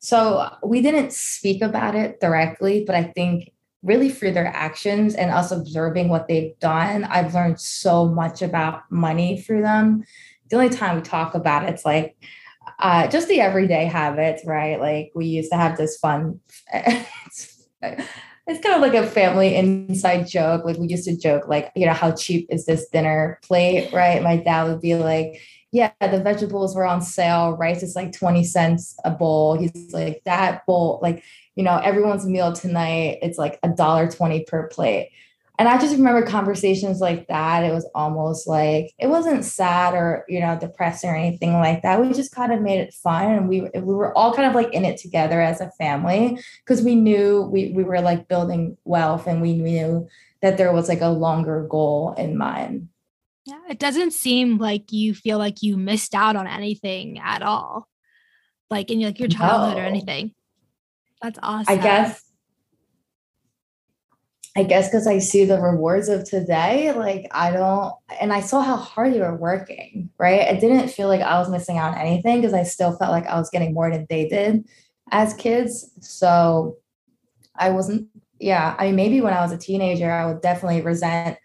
So 0.00 0.50
we 0.62 0.82
didn't 0.82 1.12
speak 1.12 1.62
about 1.62 1.94
it 1.94 2.20
directly 2.20 2.84
but 2.84 2.96
i 2.96 3.04
think 3.04 3.52
really 3.82 4.10
through 4.10 4.32
their 4.32 4.48
actions 4.48 5.14
and 5.14 5.30
us 5.30 5.50
observing 5.50 6.08
what 6.08 6.26
they've 6.28 6.58
done 6.58 7.04
i've 7.04 7.34
learned 7.34 7.60
so 7.60 8.06
much 8.06 8.42
about 8.42 8.82
money 8.90 9.40
through 9.40 9.62
them. 9.62 10.04
The 10.50 10.56
only 10.56 10.68
time 10.68 10.96
we 10.96 11.02
talk 11.02 11.34
about 11.34 11.62
it, 11.62 11.70
it's 11.70 11.84
like 11.84 12.16
uh, 12.78 13.06
just 13.08 13.28
the 13.28 13.40
everyday 13.40 13.84
habits, 13.84 14.44
right? 14.44 14.80
Like 14.80 15.12
we 15.14 15.26
used 15.26 15.50
to 15.52 15.56
have 15.56 15.76
this 15.76 15.96
fun. 15.96 16.40
it's, 16.72 17.68
it's 17.82 18.62
kind 18.62 18.74
of 18.74 18.80
like 18.80 18.94
a 18.94 19.06
family 19.06 19.54
inside 19.54 20.26
joke. 20.26 20.64
Like 20.64 20.78
we 20.78 20.88
used 20.88 21.04
to 21.04 21.16
joke, 21.16 21.48
like 21.48 21.70
you 21.76 21.86
know, 21.86 21.92
how 21.92 22.12
cheap 22.12 22.46
is 22.50 22.66
this 22.66 22.88
dinner 22.88 23.38
plate, 23.44 23.92
right? 23.92 24.22
My 24.22 24.36
dad 24.36 24.64
would 24.64 24.80
be 24.80 24.96
like, 24.96 25.40
"Yeah, 25.70 25.92
the 26.00 26.20
vegetables 26.20 26.74
were 26.74 26.84
on 26.84 27.02
sale. 27.02 27.56
Rice 27.56 27.82
is 27.82 27.94
like 27.94 28.12
twenty 28.12 28.44
cents 28.44 28.96
a 29.04 29.10
bowl." 29.10 29.56
He's 29.56 29.92
like, 29.92 30.22
"That 30.24 30.66
bowl, 30.66 30.98
like 31.02 31.22
you 31.54 31.62
know, 31.62 31.78
everyone's 31.78 32.26
meal 32.26 32.52
tonight, 32.52 33.18
it's 33.22 33.38
like 33.38 33.58
a 33.62 33.68
dollar 33.68 34.10
twenty 34.10 34.44
per 34.44 34.68
plate." 34.68 35.10
And 35.58 35.68
I 35.68 35.78
just 35.78 35.96
remember 35.96 36.26
conversations 36.26 37.00
like 37.00 37.28
that. 37.28 37.62
It 37.62 37.72
was 37.72 37.88
almost 37.94 38.46
like 38.48 38.92
it 38.98 39.08
wasn't 39.08 39.44
sad 39.44 39.94
or 39.94 40.24
you 40.28 40.40
know 40.40 40.58
depressing 40.58 41.10
or 41.10 41.14
anything 41.16 41.52
like 41.54 41.82
that. 41.82 42.00
We 42.00 42.12
just 42.12 42.34
kind 42.34 42.52
of 42.52 42.62
made 42.62 42.80
it 42.80 42.94
fun, 42.94 43.30
and 43.30 43.48
we 43.48 43.62
we 43.74 43.94
were 43.94 44.16
all 44.16 44.34
kind 44.34 44.48
of 44.48 44.54
like 44.54 44.72
in 44.72 44.84
it 44.84 44.98
together 44.98 45.40
as 45.40 45.60
a 45.60 45.70
family 45.72 46.38
because 46.64 46.82
we 46.82 46.94
knew 46.94 47.42
we 47.42 47.70
we 47.72 47.84
were 47.84 48.00
like 48.00 48.28
building 48.28 48.78
wealth, 48.84 49.26
and 49.26 49.42
we 49.42 49.54
knew 49.54 50.08
that 50.40 50.56
there 50.56 50.72
was 50.72 50.88
like 50.88 51.02
a 51.02 51.08
longer 51.08 51.66
goal 51.68 52.14
in 52.16 52.36
mind. 52.36 52.88
Yeah, 53.44 53.60
it 53.68 53.78
doesn't 53.78 54.12
seem 54.12 54.56
like 54.56 54.90
you 54.90 55.14
feel 55.14 55.36
like 55.36 55.62
you 55.62 55.76
missed 55.76 56.14
out 56.14 56.34
on 56.34 56.46
anything 56.46 57.18
at 57.18 57.42
all, 57.42 57.88
like 58.70 58.90
in 58.90 59.00
like 59.00 59.20
your 59.20 59.28
childhood 59.28 59.76
no. 59.76 59.82
or 59.82 59.86
anything. 59.86 60.32
That's 61.20 61.38
awesome. 61.42 61.78
I 61.78 61.80
guess 61.80 62.31
I 64.54 64.64
guess 64.64 64.88
because 64.88 65.06
I 65.06 65.18
see 65.18 65.46
the 65.46 65.60
rewards 65.60 66.08
of 66.08 66.24
today, 66.24 66.92
like 66.92 67.26
I 67.30 67.52
don't, 67.52 67.94
and 68.20 68.32
I 68.32 68.40
saw 68.40 68.60
how 68.60 68.76
hard 68.76 69.14
you 69.14 69.20
were 69.20 69.34
working, 69.34 70.10
right? 70.18 70.42
I 70.42 70.54
didn't 70.58 70.88
feel 70.88 71.08
like 71.08 71.22
I 71.22 71.38
was 71.38 71.48
missing 71.48 71.78
out 71.78 71.94
on 71.94 71.98
anything 71.98 72.40
because 72.40 72.52
I 72.52 72.64
still 72.64 72.94
felt 72.96 73.12
like 73.12 73.26
I 73.26 73.38
was 73.38 73.48
getting 73.48 73.72
more 73.72 73.90
than 73.90 74.06
they 74.10 74.28
did 74.28 74.68
as 75.10 75.32
kids. 75.34 75.90
So 76.00 76.76
I 77.56 77.70
wasn't, 77.70 78.08
yeah. 78.40 78.76
I 78.78 78.86
mean, 78.86 78.96
maybe 78.96 79.22
when 79.22 79.32
I 79.32 79.40
was 79.40 79.52
a 79.52 79.58
teenager, 79.58 80.10
I 80.10 80.26
would 80.26 80.42
definitely 80.42 80.82
resent 80.82 81.38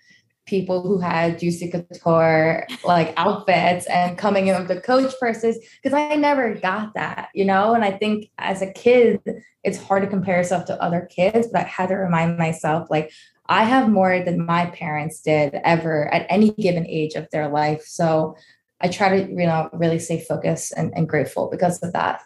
people 0.47 0.81
who 0.81 0.97
had 0.97 1.37
juicy 1.37 1.69
couture 1.69 2.65
like 2.83 3.13
outfits 3.17 3.85
and 3.87 4.17
coming 4.17 4.47
in 4.47 4.57
with 4.57 4.67
the 4.67 4.81
coach 4.81 5.13
purses 5.19 5.57
because 5.83 5.93
I 5.93 6.15
never 6.15 6.55
got 6.55 6.93
that, 6.95 7.29
you 7.35 7.45
know. 7.45 7.73
And 7.73 7.83
I 7.83 7.91
think 7.91 8.31
as 8.37 8.61
a 8.61 8.71
kid, 8.71 9.21
it's 9.63 9.77
hard 9.77 10.03
to 10.03 10.09
compare 10.09 10.37
yourself 10.37 10.65
to 10.65 10.81
other 10.81 11.07
kids, 11.13 11.47
but 11.51 11.65
I 11.65 11.67
had 11.67 11.89
to 11.89 11.95
remind 11.95 12.37
myself 12.37 12.89
like 12.89 13.11
I 13.47 13.63
have 13.63 13.89
more 13.89 14.23
than 14.23 14.45
my 14.45 14.67
parents 14.67 15.21
did 15.21 15.55
ever 15.63 16.11
at 16.13 16.25
any 16.29 16.51
given 16.51 16.87
age 16.87 17.13
of 17.13 17.27
their 17.31 17.49
life. 17.49 17.83
So 17.83 18.35
I 18.81 18.87
try 18.87 19.21
to, 19.21 19.29
you 19.29 19.45
know, 19.45 19.69
really 19.73 19.99
stay 19.99 20.19
focused 20.19 20.73
and, 20.75 20.91
and 20.95 21.07
grateful 21.07 21.49
because 21.49 21.79
of 21.83 21.93
that. 21.93 22.21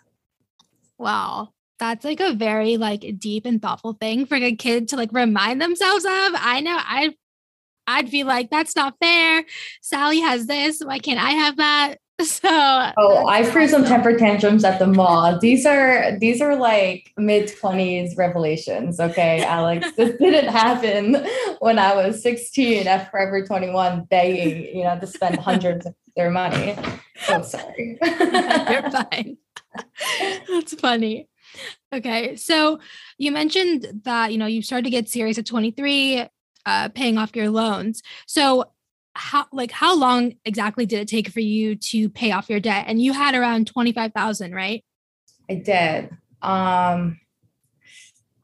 Wow 0.97 1.49
that's 1.81 2.05
like 2.05 2.19
a 2.19 2.31
very 2.31 2.77
like 2.77 3.03
deep 3.17 3.43
and 3.43 3.59
thoughtful 3.59 3.93
thing 3.93 4.27
for 4.27 4.35
a 4.35 4.55
kid 4.55 4.87
to 4.87 4.95
like 4.95 5.11
remind 5.11 5.59
themselves 5.59 6.05
of. 6.05 6.11
I 6.11 6.61
know 6.61 6.77
I 6.79 7.15
I'd 7.87 8.11
be 8.11 8.23
like, 8.23 8.49
that's 8.49 8.75
not 8.75 8.95
fair. 9.01 9.43
Sally 9.81 10.19
has 10.21 10.47
this. 10.47 10.81
Why 10.83 10.99
can't 10.99 11.19
I 11.19 11.31
have 11.31 11.57
that? 11.57 11.97
So 12.21 12.49
Oh, 12.97 13.25
I 13.27 13.43
threw 13.43 13.67
some 13.67 13.83
temper 13.83 14.15
tantrums 14.15 14.63
at 14.63 14.77
the 14.77 14.85
mall. 14.85 15.39
These 15.39 15.65
are 15.65 16.15
these 16.19 16.39
are 16.39 16.55
like 16.55 17.11
mid-20s 17.17 18.15
revelations. 18.15 18.99
Okay, 18.99 19.43
Alex. 19.43 19.91
this 19.97 20.15
didn't 20.19 20.53
happen 20.53 21.25
when 21.59 21.79
I 21.79 21.95
was 21.95 22.21
16 22.21 22.87
at 22.87 23.09
Forever 23.09 23.43
21 23.43 24.03
begging, 24.03 24.75
you 24.77 24.83
know, 24.83 24.99
to 24.99 25.07
spend 25.07 25.37
hundreds 25.39 25.87
of 25.87 25.95
their 26.15 26.29
money. 26.29 26.77
So 27.25 27.41
sorry. 27.41 27.97
You're 28.03 28.91
fine. 28.91 29.37
That's 30.47 30.75
funny. 30.75 31.27
Okay. 31.93 32.35
So 32.35 32.79
you 33.17 33.31
mentioned 33.31 34.01
that, 34.03 34.31
you 34.31 34.37
know, 34.37 34.45
you 34.45 34.61
started 34.61 34.83
to 34.83 34.89
get 34.89 35.09
serious 35.09 35.37
at 35.37 35.45
23 35.45 36.27
uh, 36.65 36.89
paying 36.89 37.17
off 37.17 37.35
your 37.35 37.49
loans. 37.49 38.01
So 38.27 38.65
how 39.13 39.45
like 39.51 39.71
how 39.71 39.95
long 39.95 40.33
exactly 40.45 40.85
did 40.85 40.99
it 40.99 41.07
take 41.07 41.29
for 41.29 41.41
you 41.41 41.75
to 41.75 42.09
pay 42.09 42.31
off 42.31 42.49
your 42.49 42.59
debt? 42.59 42.85
And 42.87 43.01
you 43.01 43.13
had 43.13 43.35
around 43.35 43.67
25,000, 43.67 44.53
right? 44.53 44.83
I 45.49 45.55
did. 45.55 46.05
Um 46.41 47.19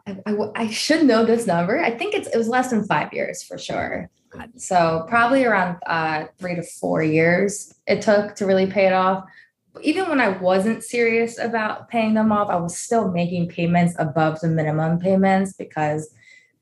I, 0.05 0.17
I, 0.25 0.35
I, 0.55 0.67
should 0.69 1.05
know 1.05 1.25
this 1.25 1.47
number. 1.47 1.81
I 1.81 1.91
think 1.91 2.13
it's 2.13 2.27
it 2.29 2.37
was 2.37 2.47
less 2.47 2.69
than 2.69 2.85
five 2.85 3.11
years 3.11 3.43
for 3.43 3.57
sure. 3.57 4.09
So 4.55 5.05
probably 5.09 5.45
around 5.45 5.77
uh, 5.85 6.25
three 6.37 6.55
to 6.55 6.63
four 6.63 7.01
years 7.01 7.73
it 7.87 8.01
took 8.01 8.35
to 8.35 8.45
really 8.45 8.67
pay 8.67 8.87
it 8.87 8.93
off. 8.93 9.25
Even 9.81 10.09
when 10.09 10.19
I 10.19 10.29
wasn't 10.29 10.83
serious 10.83 11.37
about 11.37 11.89
paying 11.89 12.13
them 12.13 12.31
off, 12.31 12.49
I 12.49 12.55
was 12.55 12.79
still 12.79 13.11
making 13.11 13.49
payments 13.49 13.95
above 13.99 14.39
the 14.39 14.47
minimum 14.47 14.99
payments 14.99 15.53
because 15.53 16.09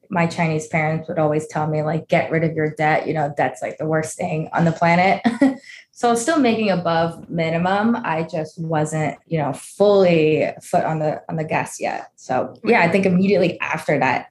my 0.09 0.27
Chinese 0.27 0.67
parents 0.67 1.07
would 1.07 1.19
always 1.19 1.47
tell 1.47 1.67
me, 1.67 1.83
like, 1.83 2.07
get 2.07 2.31
rid 2.31 2.43
of 2.43 2.53
your 2.53 2.73
debt. 2.75 3.07
You 3.07 3.13
know, 3.13 3.33
debt's 3.35 3.61
like 3.61 3.77
the 3.77 3.85
worst 3.85 4.17
thing 4.17 4.49
on 4.53 4.65
the 4.65 4.71
planet. 4.71 5.21
so 5.91 6.09
I 6.09 6.11
was 6.11 6.21
still 6.21 6.39
making 6.39 6.69
above 6.69 7.29
minimum. 7.29 7.95
I 7.97 8.23
just 8.23 8.59
wasn't, 8.59 9.17
you 9.25 9.37
know, 9.37 9.53
fully 9.53 10.47
foot 10.61 10.83
on 10.83 10.99
the 10.99 11.21
on 11.29 11.35
the 11.35 11.43
gas 11.43 11.79
yet. 11.79 12.11
So 12.15 12.55
yeah, 12.63 12.81
I 12.81 12.89
think 12.89 13.05
immediately 13.05 13.59
after 13.59 13.97
that, 13.99 14.27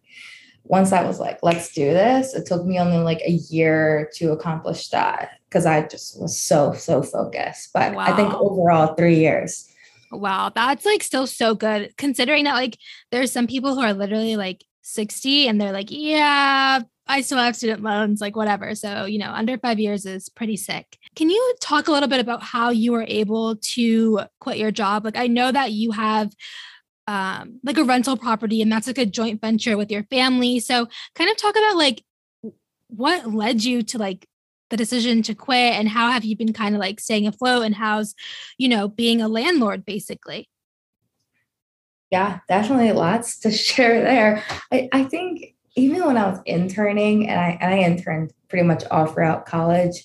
once 0.65 0.93
I 0.93 1.05
was 1.05 1.21
like, 1.21 1.39
let's 1.43 1.73
do 1.73 1.85
this, 1.85 2.35
it 2.35 2.47
took 2.47 2.65
me 2.65 2.79
only 2.79 2.99
like 2.99 3.21
a 3.27 3.33
year 3.33 4.11
to 4.15 4.33
accomplish 4.33 4.89
that 4.89 5.39
because 5.49 5.67
I 5.67 5.87
just 5.87 6.21
was 6.21 6.39
so, 6.39 6.73
so 6.73 7.03
focused. 7.03 7.71
But 7.73 7.95
wow. 7.95 8.05
I 8.05 8.17
think 8.17 8.33
overall, 8.35 8.95
three 8.95 9.19
years. 9.19 9.71
Wow, 10.11 10.51
that's 10.55 10.87
like 10.87 11.03
still 11.03 11.27
so 11.27 11.55
good 11.55 11.97
considering 11.97 12.45
that 12.45 12.55
like 12.55 12.79
there's 13.11 13.33
some 13.33 13.47
people 13.47 13.75
who 13.75 13.81
are 13.81 13.93
literally 13.93 14.37
like 14.37 14.65
60 14.85 15.49
and 15.49 15.61
they're 15.61 15.73
like, 15.73 15.89
yeah, 15.91 16.81
I 17.07 17.21
still 17.23 17.39
have 17.39 17.57
student 17.57 17.83
loans, 17.83 18.21
like 18.21 18.37
whatever. 18.37 18.75
So, 18.75 19.07
you 19.07 19.19
know, 19.19 19.31
under 19.31 19.59
five 19.59 19.79
years 19.81 20.07
is 20.07 20.29
pretty 20.29 20.57
sick. 20.57 20.99
Can 21.17 21.31
you 21.31 21.55
talk 21.61 21.89
a 21.89 21.93
little 21.93 22.09
bit 22.09 22.21
about 22.21 22.43
how 22.43 22.71
you 22.71 22.93
were 22.93 23.05
able 23.09 23.57
to 23.57 24.21
quit 24.41 24.59
your 24.59 24.71
job? 24.71 25.05
Like, 25.05 25.17
I 25.17 25.27
know 25.27 25.51
that 25.51 25.73
you 25.73 25.93
have 25.93 26.33
um, 27.07 27.61
like 27.63 27.79
a 27.79 27.85
rental 27.85 28.17
property 28.17 28.63
and 28.63 28.71
that's 28.71 28.87
like 28.87 28.99
a 28.99 29.07
joint 29.07 29.41
venture 29.41 29.77
with 29.77 29.91
your 29.91 30.05
family. 30.05 30.61
So, 30.61 30.87
kind 31.15 31.31
of 31.31 31.37
talk 31.37 31.57
about 31.57 31.77
like 31.77 32.03
what 32.89 33.33
led 33.33 33.65
you 33.65 33.83
to 33.83 33.99
like 33.99 34.27
the 34.71 34.77
decision 34.77 35.23
to 35.23 35.35
quit 35.35 35.75
and 35.75 35.89
how 35.89 36.11
have 36.11 36.25
you 36.25 36.37
been 36.37 36.53
kind 36.53 36.75
of 36.75 36.81
like 36.81 37.01
staying 37.01 37.27
afloat 37.27 37.65
and 37.65 37.75
how's, 37.75 38.15
you 38.59 38.69
know, 38.69 38.89
being 38.89 39.21
a 39.21 39.29
landlord 39.29 39.85
basically? 39.85 40.49
Yeah, 42.11 42.41
definitely 42.49 42.93
lots 42.93 43.39
to 43.41 43.51
share 43.69 44.03
there. 44.03 44.43
I, 44.73 44.89
I 44.93 45.05
think 45.05 45.55
even 45.77 46.05
when 46.05 46.17
I 46.17 46.29
was 46.29 46.39
interning 46.47 47.29
and 47.29 47.41
I, 47.41 47.59
and 47.61 47.75
I 47.75 47.79
interned 47.79 48.33
pretty 48.49 48.65
much 48.65 48.85
all 48.91 49.07
throughout 49.07 49.47
college, 49.47 50.05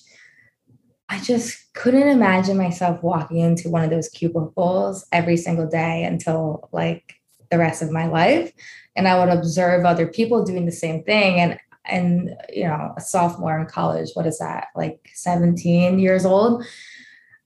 I 1.08 1.20
just 1.20 1.72
couldn't 1.74 2.08
imagine 2.08 2.56
myself 2.56 3.02
walking 3.02 3.38
into 3.38 3.68
one 3.68 3.82
of 3.82 3.90
those 3.90 4.08
cubicles 4.08 5.06
every 5.12 5.36
single 5.36 5.68
day 5.68 6.04
until 6.04 6.68
like 6.72 7.14
the 7.50 7.58
rest 7.58 7.82
of 7.82 7.90
my 7.90 8.06
life. 8.06 8.52
And 8.96 9.08
I 9.08 9.18
would 9.18 9.32
observe 9.36 9.84
other 9.84 10.06
people 10.06 10.44
doing 10.44 10.66
the 10.66 10.72
same 10.72 11.02
thing. 11.04 11.40
And 11.40 11.58
and 11.86 12.30
you 12.52 12.64
know, 12.64 12.94
a 12.96 13.00
sophomore 13.00 13.58
in 13.58 13.66
college, 13.66 14.10
what 14.14 14.26
is 14.26 14.38
that, 14.38 14.68
like 14.76 15.00
17 15.14 15.98
years 15.98 16.24
old? 16.24 16.64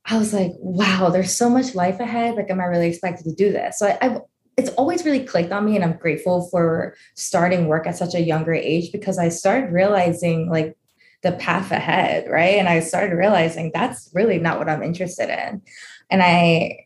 I 0.07 0.19
was 0.19 0.35
like, 0.35 0.53
wow, 0.59 1.09
there's 1.09 1.35
so 1.35 1.49
much 1.49 1.75
life 1.75 2.01
ahead. 2.01 2.35
Like, 2.35 2.51
am 2.51 2.61
I 2.61 2.65
really 2.65 2.89
expected 2.89 3.25
to 3.25 3.35
do 3.35 3.51
this? 3.51 3.79
So 3.79 3.87
I, 3.87 3.99
I've 4.03 4.21
it's 4.57 4.71
always 4.71 5.05
really 5.05 5.25
clicked 5.25 5.53
on 5.53 5.65
me 5.65 5.75
and 5.77 5.85
i'm 5.85 5.97
grateful 5.97 6.49
for 6.51 6.95
starting 7.15 7.67
work 7.67 7.87
at 7.87 7.97
such 7.97 8.15
a 8.15 8.23
younger 8.23 8.55
age 8.55 8.93
because 8.93 9.19
i 9.19 9.29
started 9.29 9.73
realizing 9.73 10.49
like 10.51 10.77
the 11.23 11.33
path 11.33 11.71
ahead 11.71 12.29
right 12.31 12.57
and 12.57 12.69
i 12.69 12.81
started 12.81 13.15
realizing 13.15 13.71
that's 13.73 14.11
really 14.15 14.39
not 14.39 14.59
what 14.59 14.69
i'm 14.69 14.83
interested 14.83 15.29
in 15.29 15.63
and 16.11 16.23
i 16.23 16.79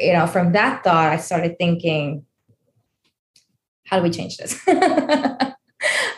you 0.00 0.12
know 0.12 0.26
from 0.26 0.52
that 0.52 0.82
thought 0.84 1.12
i 1.12 1.16
started 1.16 1.56
thinking 1.58 2.24
how 3.84 3.96
do 3.96 4.02
we 4.02 4.10
change 4.10 4.36
this 4.36 4.60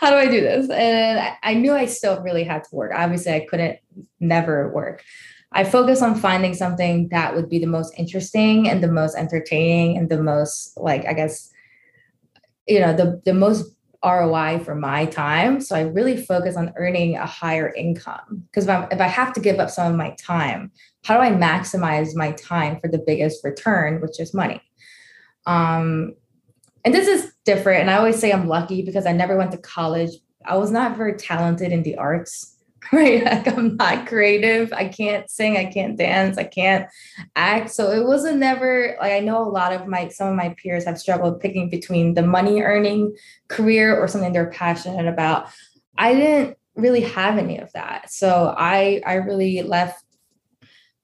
how 0.01 0.11
do 0.11 0.17
I 0.17 0.27
do 0.27 0.41
this? 0.41 0.71
And 0.71 1.35
I 1.43 1.55
knew 1.55 1.73
I 1.73 1.87
still 1.87 2.21
really 2.23 2.45
had 2.45 2.65
to 2.65 2.75
work. 2.75 2.93
Obviously, 2.95 3.33
I 3.33 3.47
couldn't 3.49 3.79
never 4.21 4.73
work. 4.73 5.03
I 5.53 5.65
focus 5.65 6.03
on 6.03 6.15
finding 6.15 6.55
something 6.55 7.09
that 7.11 7.35
would 7.35 7.49
be 7.49 7.59
the 7.59 7.67
most 7.67 7.95
interesting 7.97 8.69
and 8.69 8.83
the 8.83 8.93
most 8.93 9.17
entertaining 9.17 9.97
and 9.97 10.09
the 10.09 10.23
most 10.23 10.77
like 10.77 11.07
I 11.07 11.15
guess 11.15 11.51
you 12.67 12.81
know 12.81 12.95
the 12.95 13.21
the 13.25 13.35
most 13.35 13.75
ROI 14.05 14.61
for 14.61 14.75
my 14.75 15.07
time. 15.07 15.61
So 15.61 15.75
I 15.75 15.83
really 15.83 16.17
focus 16.17 16.57
on 16.57 16.73
earning 16.77 17.17
a 17.17 17.27
higher 17.27 17.73
income 17.75 18.45
because 18.47 18.69
if, 18.69 18.93
if 18.93 19.01
I 19.01 19.09
have 19.09 19.33
to 19.33 19.41
give 19.41 19.59
up 19.59 19.71
some 19.71 19.91
of 19.91 19.99
my 19.99 20.15
time, 20.21 20.71
how 21.05 21.17
do 21.17 21.23
I 21.23 21.31
maximize 21.31 22.15
my 22.15 22.33
time 22.33 22.79
for 22.81 22.89
the 22.89 23.03
biggest 23.05 23.43
return, 23.43 24.01
which 24.01 24.21
is 24.21 24.33
money? 24.33 24.63
Um, 25.47 26.15
and 26.85 26.95
this 26.95 27.09
is 27.09 27.33
different. 27.45 27.81
And 27.83 27.91
I 27.91 27.97
always 27.97 28.19
say 28.19 28.33
I'm 28.33 28.47
lucky 28.47 28.83
because 28.83 29.07
I 29.07 29.13
never 29.13 29.37
went 29.37 29.51
to 29.53 29.59
college. 29.59 30.11
I 30.45 30.57
was 30.57 30.71
not 30.71 30.97
very 30.97 31.15
talented 31.15 31.73
in 31.73 31.83
the 31.83 31.97
arts. 31.97 32.55
right? 32.93 33.25
Like 33.25 33.47
I'm 33.49 33.77
not 33.77 34.07
creative. 34.07 34.73
I 34.73 34.89
can't 34.89 35.29
sing. 35.31 35.57
I 35.57 35.67
can't 35.67 35.97
dance. 35.97 36.39
I 36.39 36.45
can't 36.45 36.87
act. 37.37 37.71
So 37.71 37.91
it 37.91 38.07
wasn't 38.07 38.39
never 38.39 38.97
like 39.01 39.13
I 39.13 39.21
know 39.21 39.43
a 39.43 39.51
lot 39.51 39.73
of 39.73 39.87
my 39.87 40.09
some 40.09 40.29
of 40.29 40.37
my 40.37 40.55
peers 40.63 40.85
have 40.85 40.99
struggled 40.99 41.41
picking 41.41 41.69
between 41.69 42.15
the 42.15 42.23
money 42.23 42.63
earning 42.63 43.15
career 43.49 43.97
or 43.97 44.09
something 44.09 44.33
they're 44.33 44.51
passionate 44.51 45.07
about. 45.07 45.49
I 45.97 46.15
didn't 46.15 46.57
really 46.77 47.03
have 47.03 47.39
any 47.39 47.59
of 47.59 47.73
that. 47.73 48.11
So 48.11 48.55
I 48.57 49.03
I 49.05 49.15
really 49.15 49.63
left 49.63 50.05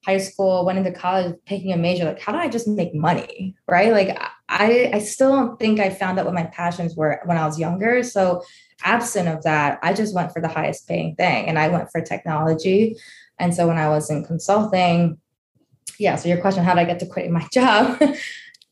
high 0.07 0.19
school, 0.19 0.65
went 0.65 0.79
into 0.79 0.93
college 0.93 1.35
picking 1.47 1.73
a 1.73 1.77
major, 1.77 2.05
like 2.05 2.21
how 2.21 2.33
do 2.33 2.39
I 2.39 2.49
just 2.49 2.69
make 2.69 2.95
money? 2.95 3.57
Right. 3.69 3.93
Like 3.93 4.19
I 4.49 4.91
I 4.93 4.99
still 5.01 5.33
don't 5.33 5.59
think 5.59 5.81
I 5.81 5.91
found 5.91 6.19
out 6.19 6.25
what 6.25 6.35
my 6.35 6.45
passions 6.45 6.95
were 6.95 7.21
when 7.25 7.37
I 7.37 7.47
was 7.47 7.59
younger. 7.59 8.03
So 8.03 8.43
absent 8.85 9.29
of 9.29 9.43
that, 9.43 9.79
I 9.83 9.93
just 9.93 10.15
went 10.15 10.33
for 10.33 10.41
the 10.41 10.49
highest 10.49 10.87
paying 10.87 11.17
thing 11.17 11.49
and 11.49 11.59
I 11.59 11.69
went 11.69 11.91
for 11.91 12.01
technology. 12.01 12.97
And 13.39 13.55
so 13.55 13.67
when 13.67 13.79
I 13.79 13.89
was 13.89 14.11
in 14.11 14.25
consulting, 14.25 15.19
yeah, 15.99 16.17
so 16.17 16.29
your 16.29 16.41
question, 16.41 16.65
how 16.65 16.75
did 16.75 16.81
I 16.81 16.85
get 16.85 17.01
to 17.01 17.07
quitting 17.07 17.33
my 17.33 17.47
job? 17.53 18.01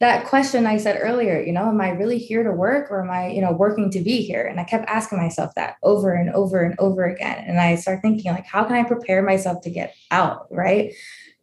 that 0.02 0.26
question 0.26 0.66
I 0.66 0.78
said 0.78 0.99
earlier, 1.00 1.40
you 1.40 1.52
know, 1.52 1.69
am 1.69 1.81
I 1.81 1.90
really 1.90 2.19
here 2.19 2.42
to 2.42 2.50
work 2.50 2.90
or 2.90 3.04
am 3.04 3.11
I, 3.11 3.28
you 3.28 3.40
know, 3.40 3.52
working 3.52 3.88
to 3.92 4.00
be 4.00 4.23
here? 4.23 4.45
And 4.45 4.59
I 4.59 4.64
kept 4.64 4.88
asking 4.88 5.19
myself 5.19 5.54
that 5.54 5.76
over 5.85 6.12
and 6.12 6.28
over 6.31 6.61
and 6.61 6.75
over 6.81 7.04
again. 7.04 7.45
And 7.47 7.61
I 7.61 7.76
started 7.76 8.02
thinking, 8.02 8.33
like, 8.33 8.45
how 8.45 8.64
can 8.64 8.75
I 8.75 8.83
prepare 8.83 9.23
myself 9.23 9.62
to 9.62 9.71
get 9.71 9.95
out? 10.11 10.49
Right. 10.50 10.92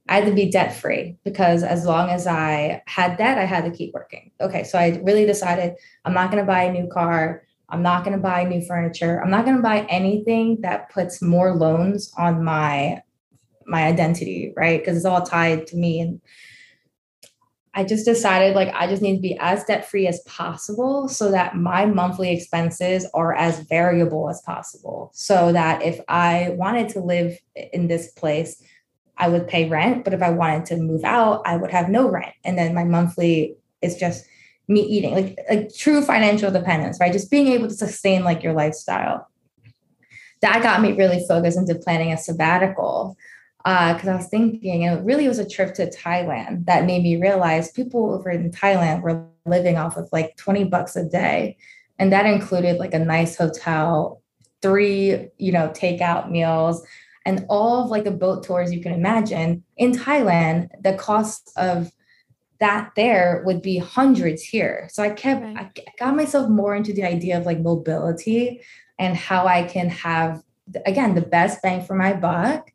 I 0.10 0.16
had 0.16 0.26
to 0.26 0.34
be 0.34 0.52
debt 0.52 0.76
free 0.76 1.16
because 1.24 1.64
as 1.64 1.86
long 1.86 2.10
as 2.10 2.28
I 2.28 2.82
had 2.86 3.18
debt, 3.18 3.38
I 3.38 3.46
had 3.46 3.64
to 3.64 3.72
keep 3.72 3.94
working. 3.94 4.32
Okay. 4.42 4.66
So 4.66 4.78
I 4.78 5.00
really 5.04 5.26
decided 5.26 5.76
I'm 6.04 6.14
not 6.14 6.30
going 6.30 6.44
to 6.44 6.48
buy 6.48 6.64
a 6.64 6.74
new 6.74 6.90
car. 6.92 7.44
I'm 7.70 7.84
not 7.84 8.04
going 8.04 8.16
to 8.16 8.22
buy 8.22 8.44
new 8.44 8.66
furniture. 8.66 9.22
I'm 9.22 9.30
not 9.30 9.46
going 9.46 9.58
to 9.58 9.64
buy 9.64 9.86
anything 9.90 10.62
that 10.62 10.90
puts 10.90 11.22
more 11.22 11.56
loans 11.56 12.12
on 12.18 12.44
my 12.44 13.02
my 13.66 13.84
identity, 13.84 14.52
right? 14.58 14.80
Because 14.80 14.98
it's 14.98 15.06
all 15.06 15.22
tied 15.22 15.68
to 15.68 15.78
me 15.78 16.00
and 16.00 16.20
I 17.74 17.84
just 17.84 18.04
decided 18.04 18.56
like 18.56 18.74
I 18.74 18.88
just 18.88 19.02
need 19.02 19.16
to 19.16 19.22
be 19.22 19.38
as 19.40 19.64
debt 19.64 19.90
free 19.90 20.08
as 20.08 20.22
possible 20.22 21.08
so 21.08 21.32
that 21.32 21.56
my 21.56 21.86
monthly 21.86 22.32
expenses 22.32 23.08
are 23.14 23.34
as 23.36 23.60
variable 23.70 24.30
as 24.30 24.42
possible. 24.42 25.12
So 25.14 25.54
that 25.54 25.84
if 25.84 26.00
I 26.08 26.56
wanted 26.58 26.90
to 26.90 27.00
live 27.00 27.38
in 27.56 27.88
this 27.88 28.12
place, 28.12 28.62
I 29.18 29.30
would 29.30 29.48
pay 29.48 29.70
rent, 29.70 30.04
but 30.04 30.14
if 30.14 30.22
I 30.22 30.32
wanted 30.32 30.66
to 30.68 30.78
move 30.78 31.04
out, 31.04 31.44
I 31.46 31.58
would 31.58 31.72
have 31.72 31.90
no 31.90 32.10
rent. 32.10 32.34
And 32.44 32.58
then 32.58 32.74
my 32.74 32.86
monthly 32.86 33.56
is 33.82 33.98
just 33.98 34.26
me 34.70 34.82
eating, 34.82 35.14
like 35.14 35.38
a 35.50 35.68
true 35.68 36.02
financial 36.02 36.52
dependence, 36.52 37.00
right? 37.00 37.12
Just 37.12 37.32
being 37.32 37.48
able 37.48 37.68
to 37.68 37.74
sustain 37.74 38.24
like 38.24 38.44
your 38.44 38.54
lifestyle. 38.54 39.28
That 40.42 40.64
got 40.64 40.82
me 40.82 40.94
really 40.94 41.26
focused 41.28 41.58
into 41.58 41.76
planning 41.76 42.14
a 42.14 42.18
sabbatical 42.18 43.18
because 43.64 44.08
uh, 44.08 44.12
I 44.12 44.16
was 44.16 44.28
thinking, 44.28 44.86
and 44.86 45.00
it 45.00 45.04
really 45.04 45.28
was 45.28 45.40
a 45.40 45.48
trip 45.48 45.74
to 45.76 45.90
Thailand 45.90 46.66
that 46.66 46.86
made 46.86 47.04
me 47.04 47.18
realize 47.18 47.72
people 47.72 48.14
over 48.14 48.30
in 48.30 48.52
Thailand 48.52 49.02
were 49.02 49.26
living 49.46 49.76
off 49.76 49.98
of 49.98 50.08
like 50.14 50.38
20 50.38 50.64
bucks 50.66 50.96
a 50.96 51.04
day. 51.04 51.58
And 51.98 52.14
that 52.14 52.26
included 52.26 52.78
like 52.78 52.94
a 52.94 53.00
nice 53.00 53.36
hotel, 53.36 54.22
three, 54.62 55.28
you 55.38 55.52
know, 55.52 55.68
takeout 55.70 56.32
meals, 56.32 56.82
and 57.26 57.46
all 57.50 57.84
of 57.84 57.90
like 57.90 58.06
the 58.06 58.12
boat 58.12 58.44
tours 58.46 58.72
you 58.72 58.82
can 58.82 58.94
imagine. 58.94 59.64
In 59.76 59.92
Thailand, 59.92 60.70
the 60.82 60.94
cost 60.94 61.52
of 61.58 61.92
that 62.60 62.92
there 62.96 63.42
would 63.46 63.62
be 63.62 63.78
hundreds 63.78 64.44
here. 64.44 64.88
So 64.92 65.02
I 65.04 65.10
kept, 65.10 65.44
right. 65.44 65.72
I 65.88 65.92
got 65.98 66.16
myself 66.16 66.50
more 66.50 66.76
into 66.76 66.94
the 66.94 67.04
idea 67.04 67.38
of 67.38 67.46
like 67.46 67.60
mobility 67.60 68.62
and 68.98 69.16
how 69.16 69.48
I 69.48 69.64
can 69.64 69.90
have, 69.90 70.44
again, 70.86 71.16
the 71.16 71.22
best 71.22 71.62
bang 71.62 71.84
for 71.84 71.96
my 71.96 72.14
buck, 72.14 72.72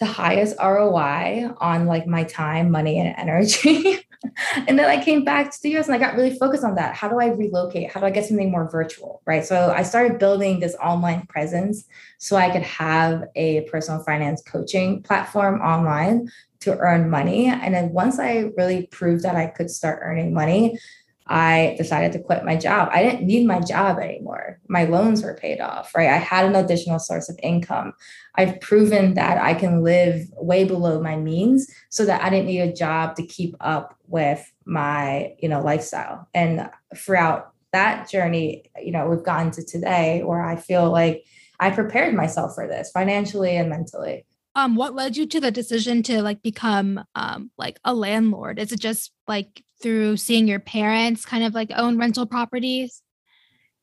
the 0.00 0.06
highest 0.06 0.56
ROI 0.60 1.54
on 1.58 1.86
like 1.86 2.06
my 2.06 2.24
time, 2.24 2.70
money, 2.70 2.98
and 2.98 3.14
energy. 3.16 4.06
and 4.66 4.78
then 4.78 4.86
I 4.86 5.02
came 5.02 5.24
back 5.24 5.52
to 5.52 5.62
the 5.62 5.76
US 5.76 5.86
and 5.86 5.94
I 5.94 5.98
got 5.98 6.16
really 6.16 6.36
focused 6.36 6.64
on 6.64 6.74
that. 6.76 6.94
How 6.94 7.08
do 7.08 7.20
I 7.20 7.28
relocate? 7.28 7.92
How 7.92 8.00
do 8.00 8.06
I 8.06 8.10
get 8.10 8.26
something 8.26 8.50
more 8.50 8.68
virtual? 8.70 9.22
Right. 9.24 9.44
So 9.44 9.72
I 9.74 9.82
started 9.82 10.18
building 10.18 10.60
this 10.60 10.74
online 10.82 11.26
presence 11.26 11.84
so 12.18 12.36
I 12.36 12.50
could 12.50 12.62
have 12.62 13.24
a 13.36 13.62
personal 13.62 14.02
finance 14.02 14.42
coaching 14.42 15.02
platform 15.02 15.60
online 15.60 16.30
to 16.60 16.76
earn 16.78 17.10
money. 17.10 17.46
And 17.46 17.74
then 17.74 17.92
once 17.92 18.18
I 18.18 18.50
really 18.56 18.86
proved 18.86 19.22
that 19.22 19.36
I 19.36 19.46
could 19.46 19.70
start 19.70 20.00
earning 20.02 20.32
money, 20.32 20.78
I 21.26 21.74
decided 21.78 22.12
to 22.12 22.18
quit 22.18 22.44
my 22.44 22.56
job. 22.56 22.90
I 22.92 23.02
didn't 23.02 23.26
need 23.26 23.46
my 23.46 23.60
job 23.60 23.98
anymore. 23.98 24.60
My 24.68 24.84
loans 24.84 25.22
were 25.22 25.34
paid 25.34 25.58
off, 25.58 25.94
right? 25.94 26.10
I 26.10 26.18
had 26.18 26.44
an 26.44 26.54
additional 26.54 26.98
source 26.98 27.30
of 27.30 27.38
income. 27.42 27.94
I've 28.34 28.60
proven 28.60 29.14
that 29.14 29.38
I 29.42 29.54
can 29.54 29.82
live 29.82 30.26
way 30.36 30.64
below 30.64 31.00
my 31.00 31.16
means 31.16 31.66
so 31.88 32.04
that 32.04 32.22
I 32.22 32.28
didn't 32.28 32.46
need 32.46 32.60
a 32.60 32.72
job 32.72 33.16
to 33.16 33.26
keep 33.26 33.56
up 33.60 33.96
with 34.06 34.52
my, 34.66 35.34
you 35.38 35.48
know, 35.48 35.62
lifestyle. 35.62 36.28
And 36.34 36.68
throughout 36.94 37.52
that 37.72 38.10
journey, 38.10 38.70
you 38.82 38.92
know, 38.92 39.08
we've 39.08 39.24
gotten 39.24 39.50
to 39.52 39.64
today 39.64 40.22
where 40.24 40.42
I 40.42 40.56
feel 40.56 40.90
like 40.90 41.24
I 41.58 41.70
prepared 41.70 42.14
myself 42.14 42.54
for 42.54 42.68
this 42.68 42.90
financially 42.90 43.56
and 43.56 43.70
mentally 43.70 44.26
um 44.54 44.76
what 44.76 44.94
led 44.94 45.16
you 45.16 45.26
to 45.26 45.40
the 45.40 45.50
decision 45.50 46.02
to 46.02 46.22
like 46.22 46.42
become 46.42 47.04
um 47.14 47.50
like 47.58 47.78
a 47.84 47.94
landlord? 47.94 48.58
Is 48.58 48.72
it 48.72 48.80
just 48.80 49.12
like 49.26 49.62
through 49.82 50.16
seeing 50.16 50.48
your 50.48 50.60
parents 50.60 51.24
kind 51.24 51.44
of 51.44 51.54
like 51.54 51.70
own 51.74 51.98
rental 51.98 52.26
properties? 52.26 53.02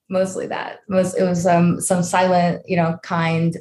Mostly 0.10 0.48
that. 0.48 0.80
Most 0.90 1.18
it 1.18 1.24
was 1.24 1.46
um 1.46 1.80
some 1.82 2.04
silent 2.04 2.64
you 2.68 2.78
know 2.78 2.98
kind 3.04 3.58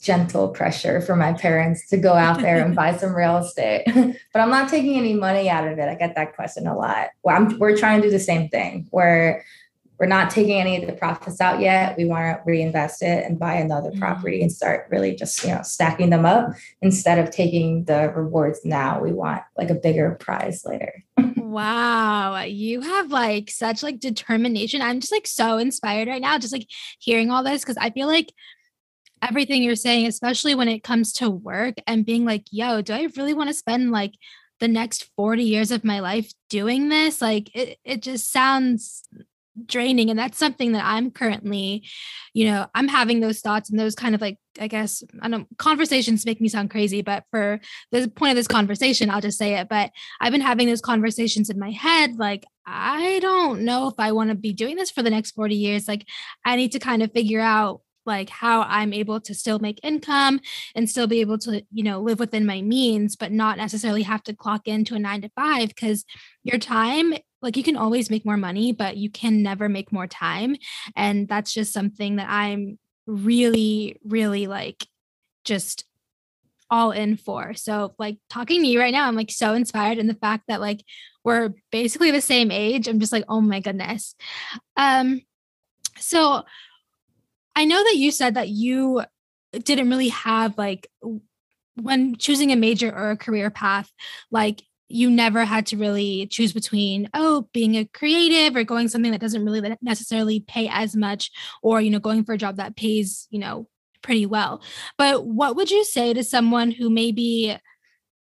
gentle 0.00 0.48
pressure 0.48 1.00
for 1.00 1.16
my 1.16 1.32
parents 1.32 1.88
to 1.88 1.96
go 1.96 2.12
out 2.12 2.40
there 2.40 2.64
and 2.64 2.76
buy 2.82 2.96
some 2.96 3.14
real 3.14 3.38
estate. 3.38 3.84
But 4.32 4.42
i'm 4.42 4.50
not 4.50 4.68
taking 4.68 4.96
any 4.96 5.14
money 5.14 5.50
out 5.50 5.66
of 5.66 5.78
it. 5.78 5.88
I 5.88 5.94
get 5.94 6.14
that 6.14 6.36
question 6.36 6.66
a 6.66 6.76
lot. 6.76 7.08
Well 7.22 7.36
I'm, 7.36 7.58
we're 7.58 7.76
trying 7.76 8.00
to 8.00 8.08
do 8.08 8.12
the 8.12 8.20
same 8.20 8.48
thing 8.48 8.86
where 8.90 9.44
we're 9.98 10.06
not 10.06 10.30
taking 10.30 10.60
any 10.60 10.80
of 10.80 10.86
the 10.86 10.92
profits 10.92 11.40
out 11.40 11.60
yet. 11.60 11.96
We 11.96 12.04
want 12.04 12.36
to 12.36 12.42
reinvest 12.46 13.02
it 13.02 13.24
and 13.24 13.38
buy 13.38 13.54
another 13.54 13.90
mm-hmm. 13.90 13.98
property 13.98 14.40
and 14.42 14.52
start 14.52 14.86
really 14.90 15.14
just, 15.16 15.42
you 15.42 15.50
know, 15.50 15.62
stacking 15.62 16.10
them 16.10 16.24
up 16.24 16.50
instead 16.82 17.18
of 17.18 17.30
taking 17.30 17.84
the 17.84 18.12
rewards 18.14 18.60
now. 18.64 19.00
We 19.00 19.12
want 19.12 19.42
like 19.56 19.70
a 19.70 19.74
bigger 19.74 20.16
prize 20.20 20.64
later. 20.64 21.04
wow. 21.36 22.40
You 22.42 22.80
have 22.80 23.10
like 23.10 23.50
such 23.50 23.82
like 23.82 23.98
determination. 23.98 24.82
I'm 24.82 25.00
just 25.00 25.12
like 25.12 25.26
so 25.26 25.58
inspired 25.58 26.06
right 26.06 26.22
now, 26.22 26.38
just 26.38 26.52
like 26.52 26.68
hearing 27.00 27.30
all 27.30 27.42
this 27.42 27.62
because 27.62 27.76
I 27.76 27.90
feel 27.90 28.06
like 28.06 28.32
everything 29.20 29.64
you're 29.64 29.74
saying, 29.74 30.06
especially 30.06 30.54
when 30.54 30.68
it 30.68 30.84
comes 30.84 31.12
to 31.14 31.28
work 31.28 31.74
and 31.88 32.06
being 32.06 32.24
like, 32.24 32.44
yo, 32.52 32.82
do 32.82 32.92
I 32.92 33.08
really 33.16 33.34
want 33.34 33.48
to 33.48 33.54
spend 33.54 33.90
like 33.90 34.14
the 34.60 34.68
next 34.68 35.10
40 35.16 35.42
years 35.42 35.72
of 35.72 35.82
my 35.82 35.98
life 35.98 36.32
doing 36.48 36.88
this? 36.88 37.20
Like 37.20 37.54
it, 37.54 37.78
it 37.84 38.02
just 38.02 38.30
sounds 38.30 39.08
draining 39.66 40.10
and 40.10 40.18
that's 40.18 40.38
something 40.38 40.72
that 40.72 40.84
i'm 40.84 41.10
currently 41.10 41.82
you 42.34 42.44
know 42.44 42.66
i'm 42.74 42.88
having 42.88 43.20
those 43.20 43.40
thoughts 43.40 43.70
and 43.70 43.78
those 43.78 43.94
kind 43.94 44.14
of 44.14 44.20
like 44.20 44.38
i 44.60 44.66
guess 44.66 45.02
i 45.22 45.28
don't 45.28 45.46
conversations 45.58 46.26
make 46.26 46.40
me 46.40 46.48
sound 46.48 46.70
crazy 46.70 47.02
but 47.02 47.24
for 47.30 47.60
the 47.92 48.08
point 48.08 48.30
of 48.30 48.36
this 48.36 48.48
conversation 48.48 49.10
i'll 49.10 49.20
just 49.20 49.38
say 49.38 49.54
it 49.54 49.68
but 49.68 49.90
i've 50.20 50.32
been 50.32 50.40
having 50.40 50.68
those 50.68 50.80
conversations 50.80 51.50
in 51.50 51.58
my 51.58 51.70
head 51.70 52.16
like 52.18 52.44
i 52.66 53.18
don't 53.20 53.60
know 53.62 53.88
if 53.88 53.94
i 53.98 54.12
want 54.12 54.30
to 54.30 54.36
be 54.36 54.52
doing 54.52 54.76
this 54.76 54.90
for 54.90 55.02
the 55.02 55.10
next 55.10 55.32
40 55.32 55.54
years 55.54 55.88
like 55.88 56.06
i 56.44 56.56
need 56.56 56.72
to 56.72 56.78
kind 56.78 57.02
of 57.02 57.12
figure 57.12 57.40
out 57.40 57.80
like 58.08 58.28
how 58.28 58.62
I'm 58.62 58.92
able 58.92 59.20
to 59.20 59.34
still 59.34 59.60
make 59.60 59.78
income 59.84 60.40
and 60.74 60.90
still 60.90 61.06
be 61.06 61.20
able 61.20 61.38
to, 61.38 61.62
you 61.70 61.84
know, 61.84 62.00
live 62.00 62.18
within 62.18 62.44
my 62.44 62.62
means, 62.62 63.14
but 63.14 63.30
not 63.30 63.56
necessarily 63.58 64.02
have 64.02 64.24
to 64.24 64.34
clock 64.34 64.66
into 64.66 64.96
a 64.96 64.98
nine 64.98 65.22
to 65.22 65.30
five 65.36 65.68
because 65.68 66.04
your 66.42 66.58
time 66.58 67.14
like 67.40 67.56
you 67.56 67.62
can 67.62 67.76
always 67.76 68.10
make 68.10 68.24
more 68.24 68.36
money, 68.36 68.72
but 68.72 68.96
you 68.96 69.08
can 69.08 69.44
never 69.44 69.68
make 69.68 69.92
more 69.92 70.08
time. 70.08 70.56
And 70.96 71.28
that's 71.28 71.52
just 71.52 71.72
something 71.72 72.16
that 72.16 72.28
I'm 72.28 72.80
really, 73.06 74.00
really 74.04 74.48
like 74.48 74.84
just 75.44 75.84
all 76.68 76.90
in 76.90 77.16
for. 77.16 77.54
So 77.54 77.94
like 77.98 78.18
talking 78.28 78.60
to 78.62 78.66
you 78.66 78.80
right 78.80 78.92
now, 78.92 79.06
I'm 79.06 79.14
like 79.14 79.30
so 79.30 79.54
inspired 79.54 79.98
in 79.98 80.08
the 80.08 80.14
fact 80.14 80.44
that 80.48 80.60
like 80.60 80.82
we're 81.22 81.54
basically 81.70 82.10
the 82.10 82.20
same 82.20 82.50
age. 82.50 82.88
I'm 82.88 82.98
just 82.98 83.12
like, 83.12 83.24
oh 83.28 83.40
my 83.40 83.60
goodness. 83.60 84.16
Um, 84.76 85.22
So 86.00 86.44
I 87.58 87.64
know 87.64 87.82
that 87.82 87.96
you 87.96 88.12
said 88.12 88.34
that 88.34 88.50
you 88.50 89.02
didn't 89.50 89.90
really 89.90 90.10
have 90.10 90.56
like 90.56 90.88
when 91.74 92.14
choosing 92.14 92.52
a 92.52 92.56
major 92.56 92.88
or 92.88 93.10
a 93.10 93.16
career 93.16 93.50
path, 93.50 93.92
like 94.30 94.62
you 94.88 95.10
never 95.10 95.44
had 95.44 95.66
to 95.66 95.76
really 95.76 96.28
choose 96.28 96.52
between 96.52 97.10
oh 97.14 97.48
being 97.52 97.74
a 97.74 97.84
creative 97.84 98.54
or 98.54 98.62
going 98.62 98.86
something 98.86 99.10
that 99.10 99.20
doesn't 99.20 99.44
really 99.44 99.76
necessarily 99.82 100.38
pay 100.38 100.68
as 100.70 100.94
much 100.94 101.32
or 101.60 101.80
you 101.80 101.90
know 101.90 101.98
going 101.98 102.22
for 102.22 102.32
a 102.32 102.38
job 102.38 102.58
that 102.58 102.76
pays 102.76 103.26
you 103.30 103.40
know 103.40 103.66
pretty 104.02 104.24
well. 104.24 104.62
But 104.96 105.26
what 105.26 105.56
would 105.56 105.68
you 105.68 105.84
say 105.84 106.14
to 106.14 106.22
someone 106.22 106.70
who 106.70 106.88
maybe 106.88 107.58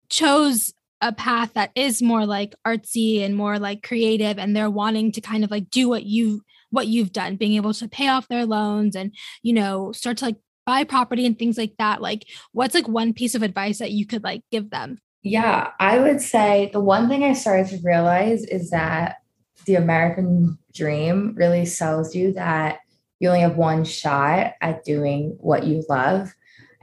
chose 0.09 0.73
a 0.99 1.13
path 1.13 1.53
that 1.53 1.71
is 1.75 2.01
more 2.01 2.25
like 2.25 2.55
artsy 2.67 3.23
and 3.23 3.37
more 3.37 3.57
like 3.57 3.83
creative 3.83 4.37
and 4.37 4.53
they're 4.53 4.69
wanting 4.69 5.13
to 5.13 5.21
kind 5.21 5.45
of 5.45 5.51
like 5.51 5.69
do 5.69 5.87
what 5.87 6.03
you 6.03 6.41
what 6.73 6.87
you've 6.87 7.11
done 7.11 7.35
being 7.35 7.53
able 7.53 7.73
to 7.73 7.87
pay 7.87 8.07
off 8.07 8.27
their 8.27 8.45
loans 8.45 8.95
and 8.95 9.13
you 9.41 9.53
know 9.53 9.91
start 9.91 10.17
to 10.17 10.25
like 10.25 10.37
buy 10.65 10.83
property 10.83 11.25
and 11.25 11.37
things 11.37 11.57
like 11.57 11.73
that 11.77 12.01
like 12.01 12.25
what's 12.53 12.73
like 12.73 12.87
one 12.87 13.13
piece 13.13 13.35
of 13.35 13.43
advice 13.43 13.79
that 13.79 13.91
you 13.91 14.05
could 14.05 14.23
like 14.23 14.41
give 14.51 14.69
them? 14.69 14.97
Yeah 15.21 15.71
i 15.79 15.99
would 15.99 16.19
say 16.19 16.69
the 16.73 16.81
one 16.81 17.07
thing 17.07 17.23
i 17.23 17.33
started 17.33 17.67
to 17.67 17.79
realize 17.83 18.43
is 18.43 18.71
that 18.71 19.17
the 19.65 19.75
american 19.75 20.57
dream 20.73 21.33
really 21.37 21.65
sells 21.65 22.13
you 22.13 22.33
that 22.33 22.79
you 23.23 23.29
only 23.29 23.39
have 23.39 23.55
one 23.55 23.85
shot 23.85 24.51
at 24.59 24.83
doing 24.83 25.37
what 25.39 25.63
you 25.63 25.81
love. 25.87 26.33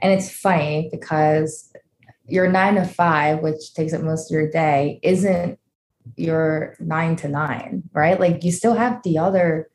And 0.01 0.11
it's 0.11 0.31
funny 0.31 0.89
because 0.91 1.71
your 2.25 2.49
nine 2.49 2.73
to 2.75 2.83
five 2.83 3.41
which 3.41 3.75
takes 3.75 3.93
up 3.93 4.01
most 4.01 4.31
of 4.31 4.33
your 4.33 4.49
day 4.49 4.99
isn't 5.03 5.59
your 6.15 6.75
nine 6.79 7.15
to 7.17 7.27
nine 7.27 7.83
right? 7.93 8.19
Like 8.19 8.43
you 8.43 8.51
still 8.51 8.73
have 8.73 9.03
the 9.03 9.19
other 9.19 9.69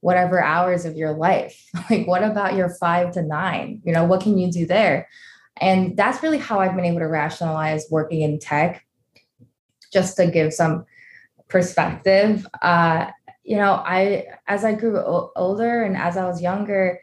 whatever 0.00 0.42
hours 0.42 0.84
of 0.84 0.96
your 0.96 1.12
life. 1.12 1.68
Like, 1.90 2.06
what 2.06 2.22
about 2.22 2.54
your 2.54 2.68
five 2.68 3.12
to 3.12 3.22
nine? 3.22 3.80
You 3.84 3.92
know, 3.92 4.04
what 4.04 4.20
can 4.20 4.38
you 4.38 4.50
do 4.50 4.64
there? 4.64 5.08
And 5.60 5.96
that's 5.96 6.22
really 6.22 6.38
how 6.38 6.60
I've 6.60 6.76
been 6.76 6.84
able 6.84 7.00
to 7.00 7.08
rationalize 7.08 7.86
working 7.90 8.22
in 8.22 8.38
tech, 8.38 8.84
just 9.92 10.16
to 10.16 10.28
give 10.28 10.54
some 10.54 10.84
perspective. 11.48 12.46
Uh, 12.62 13.06
you 13.42 13.56
know, 13.56 13.72
I, 13.72 14.26
as 14.46 14.64
I 14.64 14.74
grew 14.74 14.98
o- 14.98 15.32
older 15.34 15.82
and 15.82 15.96
as 15.96 16.16
I 16.16 16.26
was 16.26 16.40
younger, 16.40 17.00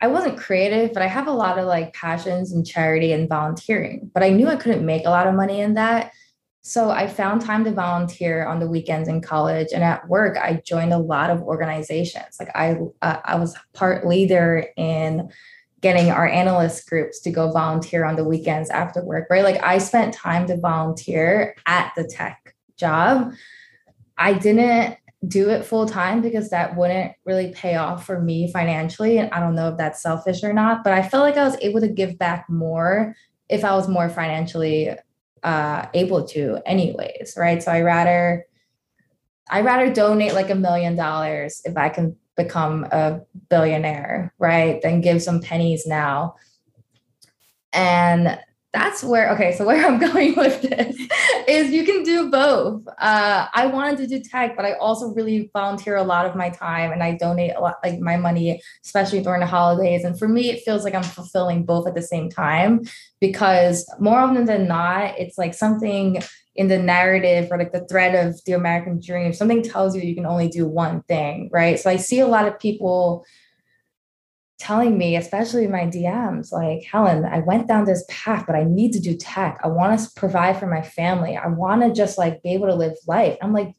I 0.00 0.06
wasn't 0.06 0.38
creative, 0.38 0.94
but 0.94 1.02
I 1.02 1.06
have 1.06 1.26
a 1.26 1.32
lot 1.32 1.58
of 1.58 1.66
like 1.66 1.92
passions 1.92 2.52
and 2.52 2.66
charity 2.66 3.12
and 3.12 3.28
volunteering. 3.28 4.10
But 4.14 4.22
I 4.22 4.30
knew 4.30 4.48
I 4.48 4.56
couldn't 4.56 4.86
make 4.86 5.04
a 5.04 5.10
lot 5.10 5.26
of 5.26 5.34
money 5.34 5.60
in 5.60 5.74
that. 5.74 6.12
So 6.62 6.90
I 6.90 7.06
found 7.06 7.40
time 7.40 7.64
to 7.64 7.72
volunteer 7.72 8.46
on 8.46 8.60
the 8.60 8.68
weekends 8.68 9.08
in 9.08 9.22
college 9.22 9.68
and 9.72 9.82
at 9.82 10.06
work. 10.08 10.36
I 10.36 10.60
joined 10.64 10.92
a 10.92 10.98
lot 10.98 11.30
of 11.30 11.40
organizations. 11.42 12.36
Like 12.38 12.50
I, 12.54 12.76
uh, 13.00 13.20
I 13.24 13.36
was 13.36 13.56
part 13.72 14.06
leader 14.06 14.66
in 14.76 15.30
getting 15.80 16.10
our 16.10 16.28
analyst 16.28 16.86
groups 16.88 17.20
to 17.20 17.30
go 17.30 17.50
volunteer 17.50 18.04
on 18.04 18.16
the 18.16 18.24
weekends 18.24 18.68
after 18.68 19.02
work. 19.02 19.28
Right, 19.30 19.42
like 19.42 19.62
I 19.62 19.78
spent 19.78 20.12
time 20.12 20.46
to 20.48 20.58
volunteer 20.58 21.56
at 21.66 21.92
the 21.96 22.04
tech 22.04 22.54
job. 22.76 23.32
I 24.18 24.34
didn't 24.34 24.98
do 25.26 25.48
it 25.50 25.64
full 25.64 25.86
time 25.86 26.20
because 26.20 26.50
that 26.50 26.76
wouldn't 26.76 27.12
really 27.24 27.52
pay 27.52 27.76
off 27.76 28.06
for 28.06 28.20
me 28.20 28.50
financially. 28.52 29.18
And 29.18 29.30
I 29.32 29.40
don't 29.40 29.54
know 29.54 29.70
if 29.70 29.78
that's 29.78 30.02
selfish 30.02 30.42
or 30.42 30.52
not, 30.52 30.84
but 30.84 30.92
I 30.92 31.06
felt 31.06 31.24
like 31.24 31.36
I 31.36 31.44
was 31.44 31.56
able 31.60 31.80
to 31.80 31.88
give 31.88 32.18
back 32.18 32.48
more 32.48 33.14
if 33.48 33.64
I 33.64 33.74
was 33.74 33.88
more 33.88 34.08
financially 34.08 34.90
uh, 35.42 35.86
able 35.94 36.24
to 36.28 36.58
anyways 36.66 37.34
right? 37.36 37.62
So 37.62 37.72
i 37.72 37.80
rather 37.80 38.46
i 39.50 39.60
rather 39.60 39.92
donate 39.92 40.34
like 40.34 40.50
a 40.50 40.54
million 40.54 40.94
dollars 40.96 41.62
if 41.64 41.76
i 41.76 41.88
can 41.88 42.16
become 42.36 42.84
a 42.84 43.20
billionaire 43.48 44.32
right 44.38 44.80
than 44.82 45.00
give 45.00 45.22
some 45.22 45.40
pennies 45.40 45.86
now. 45.86 46.36
And 47.72 48.38
that's 48.72 49.02
where 49.02 49.30
okay 49.30 49.52
so 49.52 49.64
where 49.66 49.84
i'm 49.84 49.98
going 49.98 50.34
with 50.36 50.62
this 50.62 50.96
is 51.48 51.70
you 51.70 51.84
can 51.84 52.02
do 52.02 52.30
both. 52.30 52.86
Uh, 52.98 53.46
i 53.54 53.66
wanted 53.66 53.98
to 53.98 54.06
do 54.06 54.22
tech 54.22 54.56
but 54.56 54.64
i 54.64 54.72
also 54.74 55.08
really 55.08 55.50
volunteer 55.52 55.96
a 55.96 56.02
lot 56.02 56.26
of 56.26 56.36
my 56.36 56.50
time 56.50 56.92
and 56.92 57.02
i 57.02 57.16
donate 57.16 57.52
a 57.56 57.60
lot 57.60 57.76
like 57.84 57.98
my 58.00 58.16
money 58.16 58.60
especially 58.84 59.22
during 59.22 59.40
the 59.40 59.46
holidays. 59.46 60.04
And 60.04 60.18
for 60.18 60.28
me 60.28 60.50
it 60.50 60.62
feels 60.64 60.84
like 60.84 60.94
i'm 60.94 61.02
fulfilling 61.02 61.64
both 61.64 61.86
at 61.86 61.94
the 61.94 62.02
same 62.02 62.30
time 62.30 62.82
because 63.20 63.90
more 63.98 64.18
often 64.18 64.44
than 64.44 64.68
not 64.68 65.18
it's 65.18 65.38
like 65.38 65.54
something 65.54 66.22
in 66.56 66.68
the 66.68 66.78
narrative 66.78 67.48
or 67.50 67.58
like 67.58 67.72
the 67.72 67.86
thread 67.86 68.14
of 68.14 68.40
the 68.44 68.52
american 68.52 69.00
dream. 69.04 69.32
Something 69.32 69.62
tells 69.62 69.96
you 69.96 70.02
you 70.02 70.14
can 70.14 70.26
only 70.26 70.48
do 70.48 70.66
one 70.66 71.02
thing 71.02 71.50
right? 71.52 71.78
So 71.78 71.90
i 71.90 71.96
see 71.96 72.20
a 72.20 72.26
lot 72.26 72.46
of 72.46 72.58
people 72.58 73.24
telling 74.60 74.98
me, 74.98 75.16
especially 75.16 75.66
my 75.66 75.86
DMs, 75.86 76.52
like, 76.52 76.84
Helen, 76.84 77.24
I 77.24 77.40
went 77.40 77.66
down 77.66 77.86
this 77.86 78.04
path, 78.08 78.44
but 78.46 78.54
I 78.54 78.64
need 78.64 78.92
to 78.92 79.00
do 79.00 79.16
tech. 79.16 79.58
I 79.64 79.68
want 79.68 79.98
to 79.98 80.10
provide 80.14 80.58
for 80.58 80.66
my 80.66 80.82
family. 80.82 81.36
I 81.36 81.48
want 81.48 81.82
to 81.82 81.92
just 81.92 82.18
like 82.18 82.42
be 82.42 82.52
able 82.54 82.68
to 82.68 82.74
live 82.74 82.94
life. 83.06 83.36
I'm 83.42 83.52
like, 83.52 83.74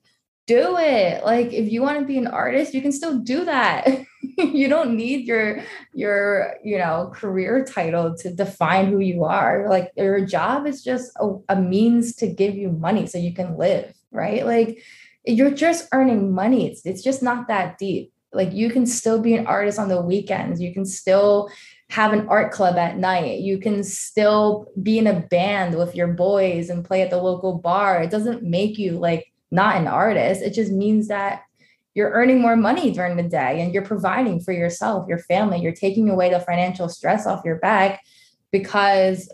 do 0.47 0.77
it. 0.77 1.23
Like, 1.23 1.53
if 1.53 1.71
you 1.71 1.81
want 1.81 1.99
to 1.99 2.05
be 2.05 2.17
an 2.17 2.27
artist, 2.27 2.73
you 2.73 2.81
can 2.81 2.91
still 2.91 3.19
do 3.19 3.45
that. 3.45 3.87
you 4.37 4.67
don't 4.67 4.97
need 4.97 5.27
your 5.27 5.63
your 5.93 6.55
you 6.63 6.77
know 6.77 7.11
career 7.13 7.63
title 7.63 8.15
to 8.17 8.33
define 8.33 8.87
who 8.87 8.99
you 8.99 9.23
are. 9.23 9.69
Like, 9.69 9.91
your 9.95 10.25
job 10.25 10.65
is 10.65 10.83
just 10.83 11.11
a, 11.19 11.37
a 11.49 11.55
means 11.61 12.15
to 12.17 12.27
give 12.27 12.55
you 12.55 12.71
money 12.71 13.05
so 13.05 13.17
you 13.17 13.33
can 13.33 13.57
live, 13.57 13.93
right? 14.11 14.45
Like, 14.45 14.83
you're 15.25 15.51
just 15.51 15.87
earning 15.93 16.33
money. 16.33 16.67
It's 16.69 16.85
it's 16.85 17.03
just 17.03 17.21
not 17.21 17.47
that 17.47 17.77
deep 17.77 18.11
like 18.33 18.53
you 18.53 18.69
can 18.69 18.85
still 18.85 19.19
be 19.19 19.35
an 19.35 19.47
artist 19.47 19.79
on 19.79 19.89
the 19.89 20.01
weekends. 20.01 20.61
You 20.61 20.73
can 20.73 20.85
still 20.85 21.49
have 21.89 22.13
an 22.13 22.27
art 22.29 22.53
club 22.53 22.77
at 22.77 22.97
night. 22.97 23.39
You 23.39 23.57
can 23.57 23.83
still 23.83 24.71
be 24.81 24.97
in 24.97 25.07
a 25.07 25.19
band 25.19 25.77
with 25.77 25.95
your 25.95 26.07
boys 26.07 26.69
and 26.69 26.85
play 26.85 27.01
at 27.01 27.09
the 27.09 27.17
local 27.17 27.57
bar. 27.57 28.01
It 28.01 28.09
doesn't 28.09 28.43
make 28.43 28.77
you 28.77 28.93
like 28.93 29.31
not 29.51 29.75
an 29.75 29.87
artist. 29.87 30.41
It 30.41 30.53
just 30.53 30.71
means 30.71 31.09
that 31.09 31.43
you're 31.93 32.11
earning 32.11 32.39
more 32.39 32.55
money 32.55 32.91
during 32.91 33.17
the 33.17 33.23
day 33.23 33.61
and 33.61 33.73
you're 33.73 33.83
providing 33.83 34.39
for 34.39 34.53
yourself 34.53 35.07
your 35.09 35.19
family. 35.19 35.59
You're 35.59 35.73
taking 35.73 36.09
away 36.09 36.29
the 36.29 36.39
financial 36.39 36.87
stress 36.87 37.27
off 37.27 37.43
your 37.43 37.57
back 37.57 38.01
because 38.51 39.29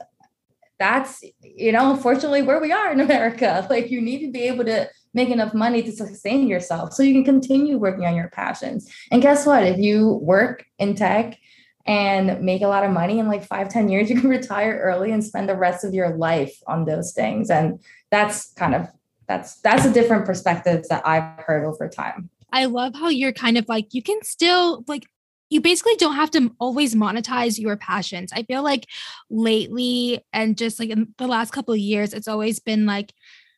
that's 0.79 1.23
you 1.41 1.71
know 1.71 1.91
unfortunately 1.91 2.43
where 2.43 2.59
we 2.59 2.71
are 2.71 2.91
in 2.91 2.99
america. 2.99 3.65
Like 3.69 3.91
you 3.91 4.01
need 4.01 4.25
to 4.25 4.31
be 4.31 4.43
able 4.43 4.65
to 4.65 4.89
make 5.17 5.29
enough 5.29 5.53
money 5.53 5.81
to 5.81 5.91
sustain 5.91 6.47
yourself 6.47 6.93
so 6.93 7.03
you 7.03 7.13
can 7.13 7.25
continue 7.25 7.77
working 7.77 8.05
on 8.05 8.15
your 8.15 8.29
passions. 8.29 8.89
And 9.11 9.21
guess 9.21 9.45
what? 9.45 9.63
If 9.63 9.79
you 9.79 10.19
work 10.21 10.63
in 10.77 10.95
tech 10.95 11.37
and 11.85 12.39
make 12.41 12.61
a 12.61 12.67
lot 12.67 12.83
of 12.83 12.91
money 12.91 13.17
in 13.17 13.27
like 13.27 13.43
five, 13.43 13.67
ten 13.67 13.89
years, 13.89 14.09
you 14.11 14.21
can 14.21 14.29
retire 14.29 14.79
early 14.81 15.11
and 15.11 15.23
spend 15.23 15.49
the 15.49 15.57
rest 15.57 15.83
of 15.83 15.93
your 15.93 16.15
life 16.15 16.55
on 16.67 16.85
those 16.85 17.11
things. 17.13 17.49
And 17.49 17.79
that's 18.11 18.53
kind 18.53 18.75
of 18.75 18.87
that's 19.27 19.59
that's 19.61 19.85
a 19.85 19.91
different 19.91 20.25
perspective 20.25 20.85
that 20.89 21.05
I've 21.05 21.43
heard 21.43 21.65
over 21.65 21.89
time. 21.89 22.29
I 22.53 22.65
love 22.65 22.93
how 22.95 23.09
you're 23.09 23.33
kind 23.33 23.57
of 23.57 23.67
like 23.67 23.93
you 23.93 24.01
can 24.01 24.23
still 24.23 24.85
like 24.87 25.03
you 25.49 25.61
basically 25.61 25.95
don't 25.95 26.15
have 26.15 26.31
to 26.31 26.53
always 26.59 26.93
monetize 26.93 27.57
your 27.57 27.75
passions. 27.75 28.31
I 28.33 28.43
feel 28.43 28.63
like 28.63 28.85
lately 29.29 30.23
and 30.31 30.57
just 30.57 30.79
like 30.79 30.89
in 30.89 31.13
the 31.17 31.27
last 31.27 31.51
couple 31.51 31.73
of 31.73 31.79
years, 31.79 32.13
it's 32.13 32.27
always 32.27 32.59
been 32.59 32.85
like 32.85 33.13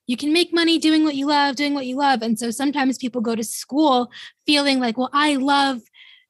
you 0.10 0.18
can 0.18 0.34
make 0.34 0.52
money 0.52 0.80
doing 0.80 1.04
what 1.04 1.14
you 1.14 1.28
love, 1.28 1.56
doing 1.56 1.76
what 1.76 1.86
you 1.86 1.96
love. 1.96 2.24
And 2.24 2.40
so 2.40 2.50
sometimes 2.50 2.98
people 2.98 3.22
go 3.22 3.36
to 3.36 3.44
school 3.44 4.10
feeling 4.44 4.80
like, 4.80 4.98
well, 4.98 5.12
I 5.14 5.36
love 5.36 5.82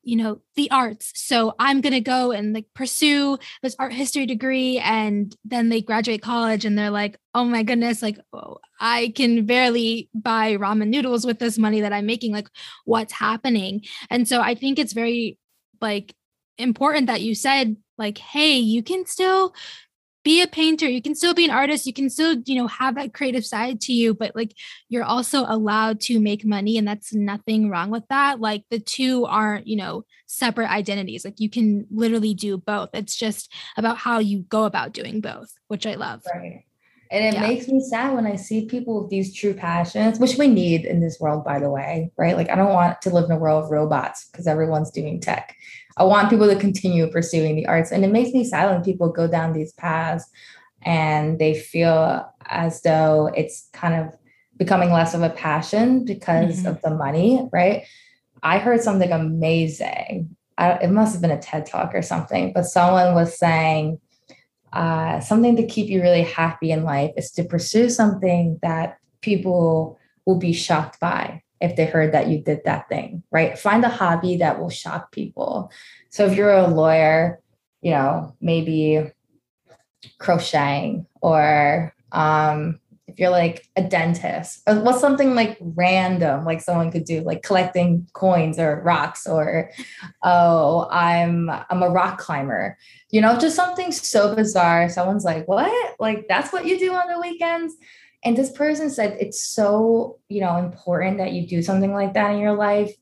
you 0.02 0.16
know 0.16 0.40
the 0.56 0.72
arts 0.72 1.12
so 1.14 1.54
i'm 1.60 1.82
going 1.82 1.94
to 1.94 2.00
go 2.00 2.32
and 2.32 2.54
like 2.54 2.66
pursue 2.74 3.38
this 3.62 3.76
art 3.78 3.92
history 3.92 4.26
degree. 4.26 4.80
And 4.80 5.36
then 5.44 5.68
they 5.68 5.82
graduate 5.82 6.22
college 6.22 6.64
and 6.64 6.78
they're 6.78 6.90
like 6.90 7.18
oh 7.36 7.44
my 7.44 7.64
goodness 7.64 8.02
like 8.02 8.18
oh, 8.32 8.60
i 8.80 9.12
can 9.14 9.46
barely 9.46 10.10
buy 10.14 10.56
ramen 10.56 10.88
noodles 10.88 11.26
with 11.26 11.40
this 11.40 11.58
money 11.58 11.82
that 11.82 11.92
i'm 11.92 12.06
making. 12.06 12.32
Like 12.32 12.48
what's 12.86 13.14
happening? 13.14 13.84
And 14.10 14.26
so 14.26 14.42
i 14.42 14.56
think 14.56 14.80
it's 14.80 14.94
very 14.94 15.38
like 15.82 16.16
important 16.58 17.08
that 17.08 17.22
you 17.22 17.36
said 17.36 17.76
like 17.98 18.18
hey 18.18 18.58
you 18.58 18.82
can 18.82 19.06
still 19.06 19.54
be 20.24 20.42
a 20.42 20.48
painter. 20.48 20.88
You 20.88 21.02
can 21.02 21.16
still 21.16 21.34
be 21.34 21.46
an 21.46 21.52
artist. 21.52 21.86
You 21.86 21.94
can 21.94 22.10
still 22.10 22.38
you 22.46 22.56
know 22.56 22.68
have 22.68 22.96
that 22.96 23.14
creative 23.14 23.46
side 23.46 23.82
to 23.82 23.94
you 23.94 24.14
but 24.14 24.36
like 24.36 24.54
you're 24.90 25.04
also 25.04 25.46
allowed 25.48 26.02
to 26.02 26.20
make 26.20 26.46
money 26.46 26.78
and 26.78 26.88
that's 26.88 27.14
nothing 27.14 27.70
wrong 27.70 27.90
with 27.90 28.08
that. 28.10 28.40
Like 28.40 28.64
the 28.70 28.80
two 28.80 29.26
aren't 29.26 29.68
you 29.68 29.78
know 29.78 30.06
separate 30.26 30.70
identities. 30.70 31.26
Like 31.26 31.40
you 31.40 31.50
can 31.50 31.88
literally 31.90 32.34
do 32.34 32.58
both. 32.58 32.90
It's 32.94 33.16
just 33.16 33.52
about 33.78 33.98
how 33.98 34.20
you 34.20 34.40
go 34.50 34.66
about 34.66 34.94
doing 34.94 35.22
both 35.22 35.54
which 35.70 35.88
i 35.88 35.96
love. 35.96 36.22
Right. 36.34 36.66
And 37.12 37.26
it 37.26 37.34
yeah. 37.36 37.48
makes 37.48 37.68
me 37.68 37.80
sad 37.80 38.14
when 38.14 38.28
I 38.28 38.36
see 38.36 38.66
people 38.66 39.02
with 39.02 39.10
these 39.10 39.34
true 39.34 39.56
passions, 39.56 40.20
which 40.20 40.38
we 40.38 40.48
need 40.48 40.86
in 40.86 41.00
this 41.00 41.20
world, 41.20 41.44
by 41.44 41.60
the 41.60 41.70
way, 41.70 42.12
right? 42.18 42.36
Like, 42.36 42.50
I 42.50 42.56
don't 42.56 42.74
want 42.74 43.02
to 43.02 43.10
live 43.10 43.26
in 43.26 43.32
a 43.32 43.40
world 43.40 43.64
of 43.64 43.72
robots 43.72 44.30
because 44.32 44.46
everyone's 44.46 44.92
doing 44.92 45.20
tech. 45.20 45.56
I 46.00 46.04
want 46.04 46.30
people 46.30 46.48
to 46.48 46.56
continue 46.56 47.12
pursuing 47.12 47.58
the 47.58 47.68
arts. 47.68 47.92
And 47.92 48.06
it 48.06 48.12
makes 48.12 48.32
me 48.32 48.46
sad 48.46 48.72
when 48.72 48.84
people 48.84 49.12
go 49.12 49.28
down 49.28 49.52
these 49.52 49.74
paths 49.74 50.26
and 50.82 51.38
they 51.38 51.54
feel 51.54 52.26
as 52.48 52.82
though 52.82 53.30
it's 53.36 53.68
kind 53.74 53.96
of 53.96 54.16
becoming 54.56 54.92
less 54.92 55.14
of 55.14 55.22
a 55.22 55.30
passion 55.30 56.06
because 56.06 56.60
mm-hmm. 56.60 56.68
of 56.68 56.82
the 56.82 56.92
money, 56.92 57.48
right? 57.52 57.84
I 58.42 58.60
heard 58.60 58.82
something 58.82 59.12
amazing. 59.12 60.36
I, 60.58 60.72
it 60.76 60.90
must 60.90 61.12
have 61.14 61.22
been 61.22 61.32
a 61.32 61.42
TED 61.42 61.66
talk 61.66 61.94
or 61.94 62.02
something, 62.02 62.54
but 62.54 62.64
someone 62.64 63.14
was 63.14 63.38
saying 63.38 64.00
uh, 64.72 65.20
something 65.20 65.58
to 65.58 65.68
keep 65.68 65.90
you 65.90 66.02
really 66.02 66.24
happy 66.24 66.72
in 66.72 66.84
life 66.84 67.12
is 67.18 67.32
to 67.32 67.44
pursue 67.44 67.90
something 67.90 68.58
that 68.62 69.00
people 69.22 70.00
will 70.26 70.38
be 70.38 70.54
shocked 70.54 71.00
by 71.02 71.42
if 71.62 71.76
they 71.76 71.86
heard 71.86 72.14
that 72.14 72.28
you 72.28 72.42
did 72.42 72.62
that 72.66 72.88
thing, 72.90 73.24
right? 73.32 73.58
Find 73.58 73.84
a 73.84 73.90
hobby 73.90 74.38
that 74.38 74.60
will 74.60 74.70
shock 74.70 75.12
people. 75.12 75.72
So 76.10 76.26
if 76.26 76.36
you're 76.36 76.54
a 76.54 76.68
lawyer, 76.68 77.40
you 77.82 77.92
know, 77.92 78.36
maybe 78.42 79.12
crocheting 80.20 81.06
or 81.22 81.94
um, 82.12 82.80
if 83.10 83.20
you're 83.20 83.30
like 83.30 83.68
a 83.76 83.84
dentist 83.84 84.62
or 84.68 84.80
what's 84.82 85.02
something 85.02 85.36
like 85.36 85.58
random 85.60 86.46
like 86.46 86.62
someone 86.62 86.92
could 86.92 87.06
do 87.06 87.22
like 87.22 87.42
collecting 87.42 88.08
coins 88.14 88.60
or 88.60 88.82
rocks 88.82 89.26
or 89.26 89.72
oh 90.24 90.88
i'm 90.92 91.50
i'm 91.50 91.82
a 91.82 91.90
rock 91.90 92.20
climber 92.20 92.78
you 93.10 93.20
know 93.20 93.38
just 93.38 93.56
something 93.56 93.92
so 93.92 94.36
bizarre 94.36 94.90
someone's 94.90 95.24
like 95.24 95.48
what 95.48 95.96
like 96.00 96.28
that's 96.30 96.54
what 96.54 96.66
you 96.66 96.78
do 96.78 96.94
on 96.94 97.08
the 97.08 97.20
weekends 97.20 97.74
and 98.24 98.38
this 98.38 98.52
person 98.52 98.90
said 98.90 99.18
it's 99.20 99.44
so 99.44 100.20
you 100.30 100.42
know 100.42 100.58
important 100.58 101.18
that 101.18 101.32
you 101.32 101.48
do 101.48 101.62
something 101.62 101.94
like 101.94 102.14
that 102.14 102.32
in 102.32 102.40
your 102.40 102.56
life 102.56 102.94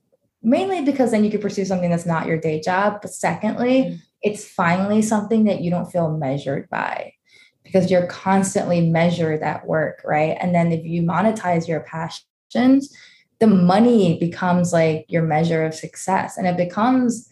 mainly 0.43 0.83
because 0.83 1.11
then 1.11 1.23
you 1.23 1.31
could 1.31 1.41
pursue 1.41 1.65
something 1.65 1.89
that's 1.89 2.05
not 2.05 2.27
your 2.27 2.39
day 2.39 2.61
job 2.61 2.99
but 3.01 3.11
secondly 3.11 3.83
mm-hmm. 3.83 3.95
it's 4.21 4.45
finally 4.45 5.01
something 5.01 5.45
that 5.45 5.61
you 5.61 5.71
don't 5.71 5.91
feel 5.91 6.15
measured 6.17 6.69
by 6.69 7.11
because 7.67 7.91
you're 7.91 8.07
constantly 8.07 8.89
measured 8.89 9.43
at 9.43 9.67
work, 9.67 10.01
right? 10.05 10.37
And 10.39 10.55
then 10.55 10.71
if 10.71 10.85
you 10.85 11.03
monetize 11.03 11.67
your 11.67 11.81
passions, 11.81 12.95
the 13.39 13.47
money 13.47 14.17
becomes 14.19 14.73
like 14.73 15.05
your 15.09 15.23
measure 15.23 15.63
of 15.63 15.75
success 15.75 16.37
and 16.37 16.47
it 16.47 16.57
becomes 16.57 17.29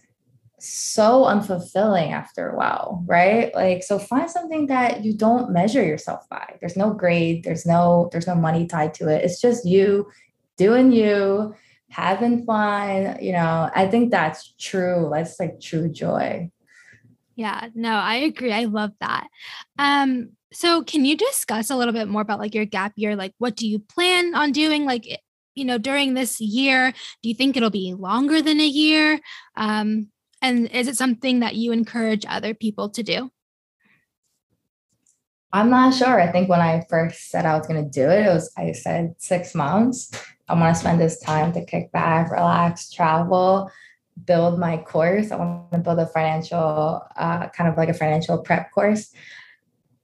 so 0.59 1.23
unfulfilling 1.23 2.11
after 2.11 2.49
a 2.49 2.57
while, 2.57 3.03
right? 3.05 3.53
Like 3.53 3.83
so 3.83 3.99
find 3.99 4.29
something 4.29 4.67
that 4.67 5.03
you 5.03 5.13
don't 5.13 5.51
measure 5.51 5.83
yourself 5.83 6.27
by. 6.29 6.57
There's 6.59 6.77
no 6.77 6.93
grade, 6.93 7.43
there's 7.43 7.65
no 7.65 8.09
there's 8.11 8.27
no 8.27 8.35
money 8.35 8.65
tied 8.65 8.93
to 8.95 9.09
it. 9.09 9.23
It's 9.23 9.41
just 9.41 9.65
you 9.65 10.09
doing 10.57 10.91
you, 10.91 11.53
having 11.89 12.45
fun, 12.45 13.17
you 13.21 13.33
know. 13.33 13.69
I 13.75 13.87
think 13.87 14.11
that's 14.11 14.53
true. 14.59 15.09
That's 15.13 15.39
like 15.39 15.59
true 15.59 15.89
joy. 15.89 16.49
Yeah, 17.35 17.67
no, 17.75 17.91
I 17.91 18.15
agree. 18.15 18.53
I 18.53 18.63
love 18.65 18.91
that. 19.01 19.27
Um, 19.77 20.29
so 20.53 20.83
can 20.83 21.03
you 21.03 21.17
discuss 21.17 21.69
a 21.69 21.75
little 21.75 21.93
bit 21.93 22.07
more 22.07 22.21
about 22.21 22.39
like 22.39 22.55
your 22.55 22.65
gap 22.65 22.93
year? 22.95 23.15
Like 23.15 23.33
what 23.39 23.57
do 23.57 23.67
you 23.67 23.79
plan 23.79 24.33
on 24.35 24.53
doing 24.53 24.85
like 24.85 25.05
you 25.53 25.65
know 25.65 25.77
during 25.77 26.13
this 26.13 26.39
year? 26.39 26.93
Do 27.21 27.29
you 27.29 27.35
think 27.35 27.57
it'll 27.57 27.69
be 27.69 27.93
longer 27.93 28.41
than 28.41 28.61
a 28.61 28.65
year? 28.65 29.19
Um, 29.57 30.07
and 30.45 30.69
is 30.71 30.87
it 30.87 30.95
something 30.95 31.39
that 31.39 31.55
you 31.55 31.71
encourage 31.71 32.23
other 32.29 32.53
people 32.53 32.89
to 32.91 33.01
do? 33.01 33.31
I'm 35.51 35.71
not 35.71 35.93
sure. 35.95 36.21
I 36.21 36.31
think 36.31 36.49
when 36.49 36.61
I 36.61 36.85
first 36.87 37.31
said 37.31 37.45
I 37.45 37.57
was 37.57 37.65
going 37.65 37.83
to 37.83 37.89
do 37.89 38.07
it, 38.09 38.27
it 38.27 38.29
was 38.29 38.51
I 38.55 38.71
said 38.73 39.15
six 39.17 39.55
months. 39.55 40.11
I 40.47 40.53
want 40.53 40.75
to 40.75 40.79
spend 40.79 41.01
this 41.01 41.19
time 41.19 41.51
to 41.53 41.65
kick 41.65 41.91
back, 41.91 42.29
relax, 42.29 42.91
travel, 42.91 43.71
build 44.25 44.59
my 44.59 44.77
course. 44.77 45.31
I 45.31 45.37
want 45.37 45.71
to 45.71 45.79
build 45.79 45.97
a 45.97 46.05
financial, 46.05 47.01
uh, 47.15 47.47
kind 47.49 47.67
of 47.67 47.75
like 47.75 47.89
a 47.89 47.93
financial 47.93 48.37
prep 48.37 48.71
course. 48.71 49.11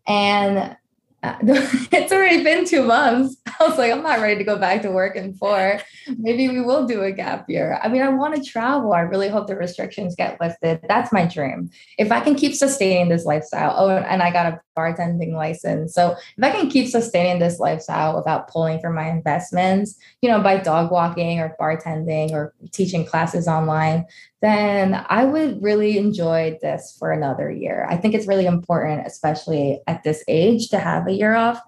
And 0.08 0.76
it's 1.44 2.12
already 2.12 2.44
been 2.44 2.66
two 2.66 2.82
months. 2.84 3.38
I 3.60 3.68
was 3.68 3.78
like, 3.78 3.92
I'm 3.92 4.02
not 4.02 4.22
ready 4.22 4.38
to 4.38 4.44
go 4.44 4.58
back 4.58 4.82
to 4.82 4.92
work 4.92 5.16
in 5.16 5.36
four. 5.36 5.80
Maybe 6.18 6.48
we 6.50 6.62
will 6.62 6.88
do 6.88 7.04
a 7.04 7.12
gap 7.12 7.48
year. 7.48 7.80
I 7.84 7.90
mean, 7.90 8.02
I 8.02 8.10
want 8.10 8.36
to 8.36 8.44
travel. 8.44 8.94
I 8.94 9.02
really 9.02 9.28
hope 9.28 9.46
the 9.46 9.56
restrictions 9.56 10.16
get 10.16 10.42
lifted. 10.42 10.82
That's 10.88 11.14
my 11.14 11.26
dream. 11.26 11.70
If 12.00 12.12
I 12.12 12.22
can 12.22 12.34
keep 12.34 12.56
sustaining 12.56 13.10
this 13.10 13.26
lifestyle, 13.26 13.76
oh, 13.78 13.90
and 13.90 14.24
I 14.24 14.32
got 14.32 14.48
a 14.48 14.62
bartending 14.78 15.34
license. 15.34 15.94
So 15.94 16.16
if 16.38 16.44
I 16.44 16.52
can 16.52 16.70
keep 16.70 16.88
sustaining 16.88 17.40
this 17.40 17.60
lifestyle 17.60 18.16
without 18.16 18.48
pulling 18.48 18.80
from 18.80 18.96
my 18.96 19.10
investments, 19.10 19.98
you 20.22 20.30
know, 20.30 20.42
by 20.42 20.58
dog 20.58 20.92
walking 20.92 21.40
or 21.40 21.56
bartending 21.60 22.32
or 22.32 22.54
teaching 22.72 23.06
classes 23.06 23.48
online, 23.48 24.06
then 24.42 25.06
I 25.10 25.26
would 25.26 25.62
really 25.62 25.98
enjoy 25.98 26.58
this 26.62 26.96
for 26.98 27.12
another 27.12 27.52
year. 27.52 27.86
I 27.90 27.98
think 27.98 28.14
it's 28.14 28.28
really 28.28 28.46
important, 28.46 29.06
especially 29.06 29.82
at 29.88 30.04
this 30.04 30.24
age, 30.28 30.70
to 30.70 30.80
have 30.80 31.08
a 31.08 31.14
year 31.14 31.36
off. 31.36 31.62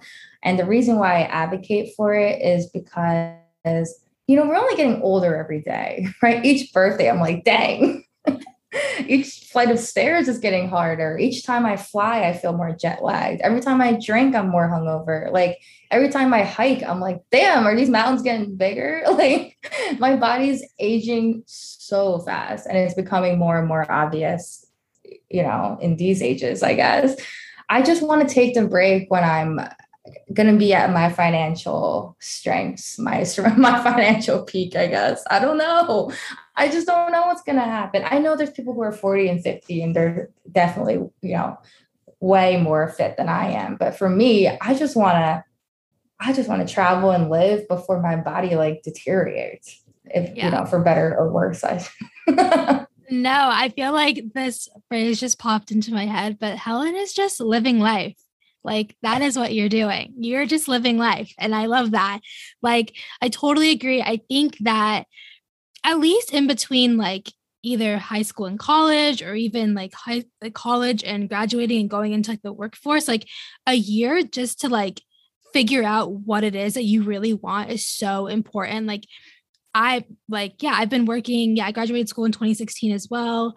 And 0.43 0.59
the 0.59 0.65
reason 0.65 0.97
why 0.97 1.21
I 1.21 1.27
advocate 1.27 1.93
for 1.95 2.13
it 2.13 2.41
is 2.41 2.69
because, 2.69 3.37
you 4.27 4.35
know, 4.35 4.45
we're 4.45 4.57
only 4.57 4.75
getting 4.75 5.01
older 5.01 5.35
every 5.35 5.61
day, 5.61 6.07
right? 6.21 6.43
Each 6.43 6.71
birthday, 6.73 7.09
I'm 7.09 7.19
like, 7.19 7.43
dang. 7.43 8.03
Each 9.07 9.49
flight 9.51 9.71
of 9.71 9.79
stairs 9.79 10.27
is 10.27 10.39
getting 10.39 10.69
harder. 10.69 11.17
Each 11.17 11.45
time 11.45 11.65
I 11.65 11.77
fly, 11.77 12.23
I 12.23 12.33
feel 12.33 12.53
more 12.53 12.71
jet 12.71 13.03
lagged. 13.03 13.41
Every 13.41 13.61
time 13.61 13.81
I 13.81 13.99
drink, 14.03 14.35
I'm 14.35 14.49
more 14.49 14.69
hungover. 14.69 15.31
Like 15.31 15.59
every 15.91 16.09
time 16.09 16.33
I 16.33 16.43
hike, 16.43 16.83
I'm 16.83 16.99
like, 16.99 17.21
damn, 17.31 17.65
are 17.65 17.75
these 17.75 17.89
mountains 17.89 18.21
getting 18.21 18.55
bigger? 18.55 19.03
Like 19.13 19.57
my 19.99 20.15
body's 20.15 20.65
aging 20.79 21.43
so 21.45 22.19
fast 22.19 22.67
and 22.67 22.77
it's 22.77 22.95
becoming 22.95 23.37
more 23.37 23.59
and 23.59 23.67
more 23.67 23.89
obvious, 23.89 24.65
you 25.29 25.43
know, 25.43 25.77
in 25.81 25.95
these 25.95 26.21
ages, 26.21 26.63
I 26.63 26.73
guess. 26.73 27.15
I 27.69 27.83
just 27.83 28.03
want 28.03 28.27
to 28.27 28.33
take 28.33 28.53
the 28.53 28.67
break 28.67 29.09
when 29.09 29.23
I'm 29.23 29.61
going 30.33 30.51
to 30.51 30.57
be 30.57 30.73
at 30.73 30.91
my 30.91 31.09
financial 31.09 32.15
strengths, 32.19 32.99
my 32.99 33.25
my 33.57 33.81
financial 33.83 34.43
peak, 34.43 34.75
I 34.75 34.87
guess. 34.87 35.23
I 35.29 35.39
don't 35.39 35.57
know. 35.57 36.11
I 36.55 36.67
just 36.67 36.87
don't 36.87 37.11
know 37.11 37.23
what's 37.23 37.43
going 37.43 37.57
to 37.57 37.63
happen. 37.63 38.03
I 38.05 38.19
know 38.19 38.35
there's 38.35 38.51
people 38.51 38.73
who 38.73 38.81
are 38.81 38.91
40 38.91 39.29
and 39.29 39.43
50 39.43 39.81
and 39.81 39.95
they're 39.95 40.29
definitely, 40.51 40.95
you 41.21 41.35
know, 41.35 41.57
way 42.19 42.57
more 42.57 42.89
fit 42.89 43.17
than 43.17 43.29
I 43.29 43.51
am. 43.51 43.75
But 43.75 43.97
for 43.97 44.09
me, 44.09 44.47
I 44.47 44.73
just 44.73 44.95
want 44.95 45.15
to 45.15 45.43
I 46.19 46.31
just 46.31 46.47
want 46.47 46.65
to 46.65 46.73
travel 46.73 47.11
and 47.11 47.29
live 47.29 47.67
before 47.67 48.01
my 48.01 48.15
body 48.15 48.55
like 48.55 48.81
deteriorates. 48.83 49.81
If 50.05 50.35
yeah. 50.35 50.45
you 50.45 50.51
know, 50.51 50.65
for 50.65 50.81
better 50.81 51.15
or 51.17 51.31
worse. 51.31 51.63
I 51.63 51.85
No, 53.09 53.49
I 53.51 53.69
feel 53.69 53.91
like 53.91 54.33
this 54.33 54.69
phrase 54.87 55.19
just 55.19 55.37
popped 55.37 55.71
into 55.71 55.93
my 55.93 56.05
head, 56.05 56.39
but 56.39 56.57
Helen 56.57 56.95
is 56.95 57.13
just 57.13 57.39
living 57.39 57.79
life. 57.79 58.15
Like 58.63 58.95
that 59.01 59.21
is 59.21 59.37
what 59.37 59.53
you're 59.53 59.69
doing. 59.69 60.13
You're 60.17 60.45
just 60.45 60.67
living 60.67 60.97
life. 60.97 61.33
And 61.37 61.53
I 61.53 61.65
love 61.65 61.91
that. 61.91 62.21
Like, 62.61 62.95
I 63.21 63.29
totally 63.29 63.71
agree. 63.71 64.01
I 64.01 64.21
think 64.29 64.57
that 64.61 65.05
at 65.83 65.99
least 65.99 66.33
in 66.33 66.47
between, 66.47 66.97
like, 66.97 67.29
either 67.65 67.97
high 67.97 68.21
school 68.21 68.45
and 68.45 68.59
college 68.59 69.21
or 69.21 69.35
even 69.35 69.73
like 69.73 69.93
high 69.93 70.25
like 70.41 70.53
college 70.53 71.01
and 71.01 71.29
graduating 71.29 71.79
and 71.79 71.89
going 71.89 72.11
into 72.11 72.29
like 72.29 72.41
the 72.41 72.51
workforce 72.51 73.07
like 73.07 73.25
a 73.65 73.73
year 73.73 74.21
just 74.21 74.59
to 74.59 74.67
like 74.67 75.01
figure 75.53 75.81
out 75.81 76.11
what 76.11 76.43
it 76.43 76.55
is 76.55 76.73
that 76.73 76.83
you 76.83 77.03
really 77.03 77.33
want 77.33 77.69
is 77.69 77.87
so 77.87 78.27
important 78.27 78.85
like 78.85 79.05
I 79.73 80.05
like, 80.29 80.61
yeah, 80.61 80.73
I've 80.75 80.89
been 80.89 81.05
working. 81.05 81.55
Yeah, 81.57 81.65
I 81.65 81.71
graduated 81.71 82.09
school 82.09 82.25
in 82.25 82.31
2016 82.31 82.91
as 82.91 83.07
well. 83.09 83.55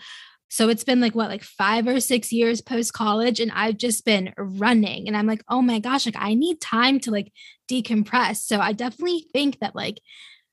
So 0.49 0.69
it's 0.69 0.85
been 0.85 1.01
like 1.01 1.15
what, 1.15 1.29
like 1.29 1.43
five 1.43 1.87
or 1.87 2.01
six 2.01 2.33
years 2.33 2.61
post 2.61 2.93
college, 2.93 3.41
and 3.41 3.53
I've 3.53 3.77
just 3.77 4.05
been 4.05 4.33
running. 4.37 5.09
And 5.09 5.17
I'm 5.17 5.27
like, 5.27 5.43
oh 5.49 5.63
my 5.63 5.79
gosh, 5.79 6.07
like 6.07 6.17
I 6.19 6.35
need 6.35 6.61
time 6.61 7.01
to 7.01 7.11
like 7.11 7.33
decompress. 7.69 8.37
So 8.37 8.61
I 8.61 8.73
definitely 8.73 9.27
think 9.33 9.59
that 9.61 9.75
like 9.75 10.01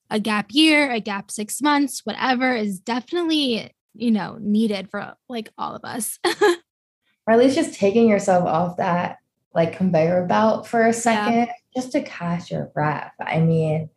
a 0.10 0.20
gap 0.20 0.48
year, 0.52 0.92
a 0.92 1.00
gap 1.00 1.32
six 1.32 1.62
months, 1.62 2.02
whatever 2.04 2.56
is 2.56 2.80
definitely, 2.80 3.72
you 3.94 4.12
know, 4.12 4.38
needed 4.40 4.90
for 4.90 5.14
like 5.30 5.50
all 5.58 5.76
of 5.76 5.84
us. 5.84 6.20
or 6.26 7.34
at 7.34 7.40
least 7.40 7.56
just 7.56 7.76
taking 7.80 8.10
yourself 8.10 8.46
off 8.46 8.78
that 8.78 9.18
like 9.54 9.78
conveyor 9.78 10.26
belt 10.26 10.68
for 10.68 10.88
a 10.88 10.94
second 10.94 11.48
yeah. 11.48 11.54
just 11.76 11.92
to 11.92 12.02
catch 12.02 12.52
your 12.52 12.66
breath. 12.66 13.14
I 13.20 13.40
mean, 13.40 13.90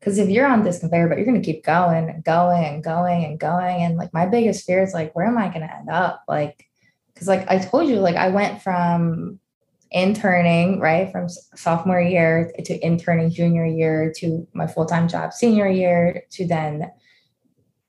because 0.00 0.18
if 0.18 0.28
you're 0.28 0.46
on 0.46 0.62
this 0.62 0.80
conveyor 0.80 1.08
but 1.08 1.18
you're 1.18 1.26
going 1.26 1.40
to 1.40 1.44
keep 1.44 1.62
going 1.64 2.08
and 2.08 2.24
going 2.24 2.64
and 2.64 2.82
going 2.82 3.24
and 3.24 3.38
going 3.38 3.82
and 3.82 3.96
like 3.96 4.12
my 4.12 4.26
biggest 4.26 4.66
fear 4.66 4.82
is 4.82 4.94
like 4.94 5.14
where 5.14 5.26
am 5.26 5.38
i 5.38 5.48
going 5.48 5.60
to 5.60 5.72
end 5.72 5.88
up? 5.88 6.24
Like 6.26 6.66
because 7.12 7.28
like 7.28 7.48
i 7.50 7.58
told 7.58 7.88
you 7.88 7.96
like 7.96 8.16
i 8.16 8.28
went 8.28 8.62
from 8.62 9.38
interning 9.92 10.80
right 10.80 11.10
from 11.12 11.28
sophomore 11.54 12.00
year 12.00 12.50
to 12.64 12.78
interning 12.84 13.30
junior 13.30 13.66
year 13.66 14.12
to 14.16 14.46
my 14.54 14.66
full-time 14.66 15.08
job 15.08 15.32
senior 15.32 15.68
year 15.68 16.22
to 16.30 16.46
then 16.46 16.90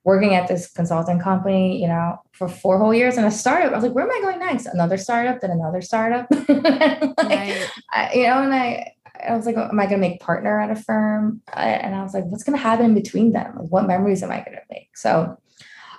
working 0.03 0.33
at 0.33 0.47
this 0.47 0.69
consulting 0.71 1.19
company 1.19 1.79
you 1.81 1.87
know 1.87 2.17
for 2.31 2.49
four 2.49 2.79
whole 2.79 2.93
years 2.93 3.17
and 3.17 3.25
a 3.27 3.31
startup. 3.31 3.71
I 3.71 3.75
was 3.75 3.83
like 3.83 3.93
where 3.93 4.03
am 4.03 4.11
i 4.11 4.19
going 4.19 4.39
next? 4.39 4.65
Another 4.65 4.97
startup 4.97 5.41
then 5.41 5.51
another 5.51 5.81
startup? 5.81 6.27
Like, 6.49 7.29
right. 7.29 7.69
I, 7.91 8.13
you 8.13 8.23
know 8.23 8.41
and 8.41 8.53
i 8.53 8.93
I 9.27 9.35
was 9.35 9.45
like, 9.45 9.57
am 9.57 9.79
I 9.79 9.85
going 9.85 10.01
to 10.01 10.09
make 10.09 10.19
partner 10.19 10.59
at 10.59 10.71
a 10.71 10.75
firm? 10.75 11.41
And 11.53 11.95
I 11.95 12.03
was 12.03 12.13
like, 12.13 12.25
what's 12.25 12.43
going 12.43 12.57
to 12.57 12.63
happen 12.63 12.85
in 12.85 12.93
between 12.93 13.31
them? 13.31 13.55
Like, 13.57 13.69
what 13.69 13.87
memories 13.87 14.23
am 14.23 14.31
I 14.31 14.37
going 14.37 14.57
to 14.57 14.61
make? 14.69 14.95
So 14.95 15.37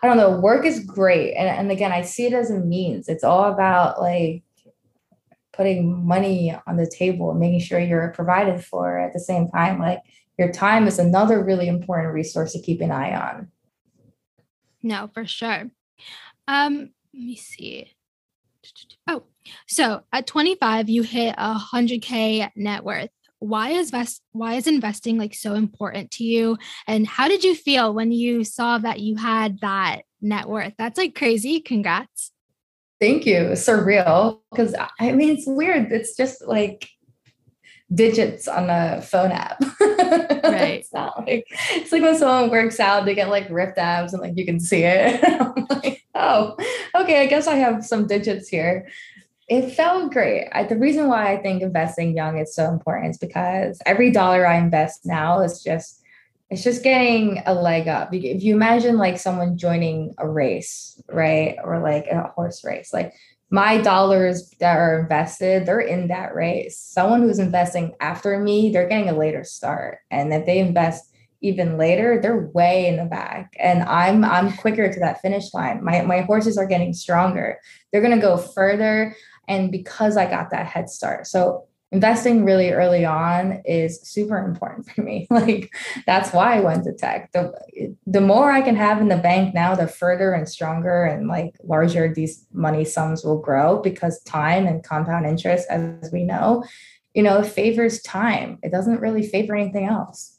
I 0.03 0.07
don't 0.07 0.17
know. 0.17 0.41
Work 0.41 0.65
is 0.65 0.81
great. 0.81 1.35
And, 1.35 1.49
and 1.49 1.71
again, 1.71 1.93
I 1.93 2.03
see 2.03 2.27
it 2.27 2.33
as 2.33 2.51
a 2.51 2.59
means. 2.59 3.09
It's 3.09 3.25
all 3.25 3.53
about 3.53 4.01
like 4.01 4.43
putting 5.53 6.07
money 6.07 6.57
on 6.67 6.77
the 6.77 6.91
table 6.91 7.31
and 7.31 7.39
making 7.39 7.61
sure 7.61 7.79
you're 7.79 8.11
provided 8.11 8.65
for 8.65 8.99
at 8.99 9.13
the 9.13 9.21
same 9.21 9.49
time. 9.49 9.79
Like 9.79 10.01
your 10.39 10.51
time 10.51 10.87
is 10.87 10.99
another 10.99 11.45
really 11.45 11.69
important 11.69 12.15
resource 12.15 12.53
to 12.53 12.61
keep 12.61 12.81
an 12.81 12.91
eye 12.91 13.15
on. 13.15 13.49
No, 14.83 15.09
for 15.15 15.27
sure. 15.27 15.71
Um, 16.49 16.91
let 17.15 17.23
me 17.23 17.37
see. 17.37 17.93
Oh, 19.07 19.25
so 19.67 20.03
at 20.13 20.27
25, 20.27 20.89
you 20.89 21.03
hit 21.03 21.35
a 21.39 21.55
100k 21.55 22.51
net 22.57 22.85
worth. 22.85 23.11
Why 23.39 23.71
is 23.71 23.91
vest 23.91 24.23
why 24.31 24.55
is 24.55 24.69
investing 24.69 25.19
like 25.19 25.35
so 25.35 25.55
important 25.55 26.13
to 26.13 26.25
you? 26.25 26.59
And 26.87 27.07
how 27.07 27.27
did 27.27 27.43
you 27.43 27.57
feel 27.57 27.93
when 27.93 28.13
you 28.13 28.45
saw 28.45 28.79
that 28.79 29.01
you 29.01 29.17
had 29.17 29.59
that 29.61 30.03
net 30.21 30.49
worth? 30.49 30.75
That's 30.79 30.97
like 30.99 31.17
crazy. 31.17 31.61
Congrats. 31.61 32.31
Thank 33.01 33.27
you. 33.27 33.51
Surreal. 33.55 34.41
Because 34.51 34.77
I 35.01 35.11
mean, 35.11 35.31
it's 35.31 35.47
weird. 35.47 35.91
It's 35.91 36.17
just 36.17 36.47
like 36.47 36.89
digits 37.95 38.49
on 38.49 38.71
a 38.71 39.03
phone 39.03 39.33
app. 39.33 39.61
Right. 39.81 40.81
it's 40.81 40.93
not 40.93 41.27
like 41.27 41.47
it's 41.73 41.93
like 41.93 42.03
when 42.03 42.17
someone 42.17 42.51
works 42.51 42.81
out, 42.81 43.05
they 43.05 43.15
get 43.15 43.29
like 43.29 43.49
ripped 43.51 43.79
abs 43.79 44.13
and 44.13 44.23
like 44.23 44.37
you 44.37 44.45
can 44.45 44.61
see 44.61 44.83
it. 44.85 45.23
I'm 45.41 45.67
like, 45.69 46.03
oh, 46.15 46.57
okay, 46.95 47.23
I 47.23 47.27
guess 47.27 47.47
I 47.47 47.57
have 47.57 47.85
some 47.85 48.07
digits 48.07 48.49
here. 48.49 48.89
It 49.53 49.75
felt 49.75 50.15
great. 50.15 50.49
I, 50.53 50.65
the 50.65 50.79
reason 50.79 51.09
why 51.09 51.31
I 51.31 51.37
think 51.37 51.61
investing 51.61 52.17
young 52.17 52.39
is 52.39 52.55
so 52.55 52.71
important 52.71 53.11
is 53.11 53.19
because 53.19 53.83
every 53.85 54.11
dollar 54.11 54.47
I 54.47 54.57
invest 54.57 55.05
now 55.05 55.43
is 55.43 55.63
just 55.63 56.01
it's 56.49 56.65
just 56.65 56.83
getting 56.83 57.43
a 57.45 57.53
leg 57.53 57.87
up. 57.87 58.15
If 58.15 58.43
you 58.43 58.55
imagine 58.55 58.97
like 58.97 59.19
someone 59.19 59.59
joining 59.59 60.15
a 60.17 60.27
race, 60.27 60.99
right? 61.07 61.57
Or 61.63 61.81
like 61.81 62.07
a 62.07 62.29
horse 62.35 62.65
race, 62.65 62.95
like 62.95 63.13
my 63.51 63.77
dollars 63.77 64.55
that 64.61 64.79
are 64.79 65.01
invested, 65.01 65.67
they're 65.67 65.81
in 65.81 66.09
that 66.09 66.35
race. 66.35 66.79
Someone 66.79 67.21
who's 67.21 67.39
investing 67.39 67.95
after 68.01 68.39
me, 68.39 68.71
they're 68.73 68.89
getting 68.89 69.11
a 69.11 69.19
later 69.19 69.45
start. 69.45 69.99
And 70.11 70.33
if 70.33 70.47
they 70.47 70.61
invest 70.61 71.13
even 71.43 71.77
later, 71.77 72.19
they're 72.23 72.51
way 72.55 72.87
in 72.87 72.97
the 72.97 73.05
back. 73.05 73.55
And 73.59 73.83
I'm 73.83 74.25
I'm 74.25 74.57
quicker 74.57 74.91
to 74.91 75.01
that 75.01 75.21
finish 75.21 75.53
line. 75.53 75.85
My 75.85 76.01
my 76.03 76.23
horses 76.23 76.57
are 76.57 76.67
getting 76.67 76.95
stronger. 76.95 77.59
They're 77.91 78.01
gonna 78.01 78.19
go 78.19 78.39
further. 78.39 79.15
And 79.53 79.71
because 79.71 80.17
I 80.17 80.29
got 80.29 80.51
that 80.51 80.67
head 80.67 80.89
start. 80.89 81.27
So 81.27 81.67
investing 81.93 82.45
really 82.45 82.71
early 82.71 83.05
on 83.05 83.61
is 83.67 84.01
super 84.03 84.39
important 84.39 84.91
for 84.91 85.03
me. 85.03 85.27
Like 85.31 85.75
that's 86.07 86.33
why 86.33 86.57
I 86.57 86.61
went 86.61 86.85
to 86.85 86.93
tech. 86.93 87.31
The 87.33 87.53
the 88.07 88.21
more 88.21 88.51
I 88.51 88.63
can 88.63 88.77
have 88.77 89.01
in 89.01 89.09
the 89.09 89.17
bank 89.19 89.55
now, 89.55 89.75
the 89.75 89.87
further 89.87 90.33
and 90.33 90.49
stronger 90.49 91.05
and 91.05 91.29
like 91.29 91.55
larger 91.63 92.13
these 92.13 92.47
money 92.53 92.85
sums 92.85 93.23
will 93.25 93.39
grow 93.39 93.81
because 93.81 94.23
time 94.23 94.67
and 94.67 94.83
compound 94.83 95.27
interest, 95.27 95.69
as 95.69 96.11
we 96.13 96.25
know, 96.25 96.65
you 97.15 97.23
know, 97.23 97.43
favors 97.43 98.01
time. 98.03 98.59
It 98.63 98.73
doesn't 98.73 99.01
really 99.01 99.27
favor 99.27 99.55
anything 99.55 99.87
else. 99.87 100.39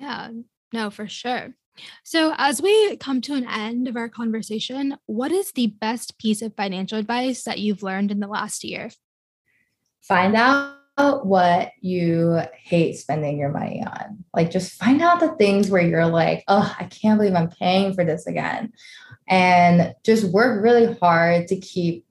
Yeah, 0.00 0.30
no, 0.72 0.90
for 0.90 1.06
sure. 1.06 1.54
So, 2.02 2.34
as 2.36 2.62
we 2.62 2.96
come 2.96 3.20
to 3.22 3.34
an 3.34 3.46
end 3.48 3.88
of 3.88 3.96
our 3.96 4.08
conversation, 4.08 4.96
what 5.06 5.32
is 5.32 5.52
the 5.52 5.68
best 5.68 6.18
piece 6.18 6.42
of 6.42 6.54
financial 6.54 6.98
advice 6.98 7.44
that 7.44 7.58
you've 7.58 7.82
learned 7.82 8.10
in 8.10 8.20
the 8.20 8.28
last 8.28 8.64
year? 8.64 8.90
Find 10.02 10.36
out 10.36 11.26
what 11.26 11.72
you 11.80 12.40
hate 12.56 12.96
spending 12.96 13.38
your 13.38 13.50
money 13.50 13.84
on. 13.84 14.24
Like, 14.32 14.50
just 14.50 14.74
find 14.74 15.02
out 15.02 15.20
the 15.20 15.34
things 15.36 15.70
where 15.70 15.82
you're 15.82 16.06
like, 16.06 16.44
oh, 16.48 16.74
I 16.78 16.84
can't 16.84 17.18
believe 17.18 17.34
I'm 17.34 17.50
paying 17.50 17.94
for 17.94 18.04
this 18.04 18.26
again. 18.26 18.72
And 19.28 19.94
just 20.04 20.24
work 20.32 20.62
really 20.62 20.94
hard 20.94 21.48
to 21.48 21.56
keep 21.56 22.04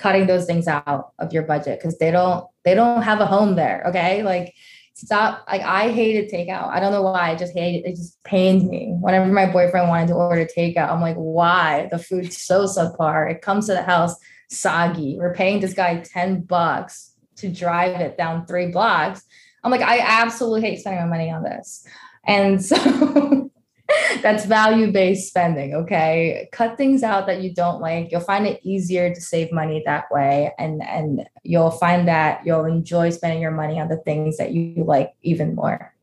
cutting 0.00 0.26
those 0.26 0.46
things 0.46 0.66
out 0.66 1.12
of 1.18 1.32
your 1.32 1.42
budget 1.42 1.78
because 1.78 1.98
they 1.98 2.10
don't 2.10 2.46
they 2.64 2.74
don't 2.74 3.02
have 3.02 3.20
a 3.20 3.26
home 3.26 3.54
there 3.54 3.84
okay 3.86 4.22
like 4.22 4.54
stop 5.00 5.44
like 5.48 5.62
i 5.62 5.90
hated 5.90 6.30
takeout. 6.30 6.68
I 6.68 6.80
don't 6.80 6.92
know 6.92 7.02
why 7.02 7.30
i 7.30 7.34
just 7.34 7.54
hate 7.54 7.84
it 7.84 7.96
just 7.96 8.22
pains 8.24 8.64
me. 8.64 8.94
Whenever 9.00 9.26
my 9.26 9.46
boyfriend 9.50 9.88
wanted 9.88 10.08
to 10.08 10.14
order 10.14 10.46
takeout 10.46 10.90
i'm 10.90 11.00
like 11.00 11.16
why? 11.16 11.88
The 11.90 11.98
food's 11.98 12.36
so 12.36 12.64
subpar. 12.64 13.30
It 13.30 13.42
comes 13.42 13.66
to 13.66 13.74
the 13.74 13.82
house 13.82 14.14
soggy. 14.48 15.16
We're 15.18 15.34
paying 15.34 15.60
this 15.60 15.74
guy 15.74 16.00
10 16.00 16.42
bucks 16.42 17.14
to 17.36 17.48
drive 17.48 18.00
it 18.00 18.16
down 18.16 18.46
three 18.46 18.68
blocks. 18.68 19.22
I'm 19.62 19.70
like, 19.70 19.82
I 19.82 20.00
absolutely 20.00 20.62
hate 20.62 20.80
spending 20.80 21.02
my 21.02 21.08
money 21.08 21.30
on 21.30 21.42
this. 21.42 21.86
And 22.26 22.64
so 22.64 23.49
that's 24.22 24.44
value 24.44 24.92
based 24.92 25.28
spending. 25.28 25.74
Okay. 25.74 26.48
Cut 26.52 26.76
things 26.76 27.02
out 27.02 27.26
that 27.26 27.42
you 27.42 27.54
don't 27.54 27.80
like. 27.80 28.10
You'll 28.10 28.20
find 28.20 28.46
it 28.46 28.60
easier 28.62 29.12
to 29.14 29.20
save 29.20 29.52
money 29.52 29.82
that 29.86 30.04
way. 30.10 30.52
And, 30.58 30.82
and 30.82 31.28
you'll 31.42 31.70
find 31.70 32.08
that 32.08 32.44
you'll 32.44 32.64
enjoy 32.64 33.10
spending 33.10 33.40
your 33.40 33.50
money 33.50 33.80
on 33.80 33.88
the 33.88 33.98
things 33.98 34.36
that 34.38 34.52
you 34.52 34.84
like 34.84 35.12
even 35.22 35.54
more. 35.54 35.94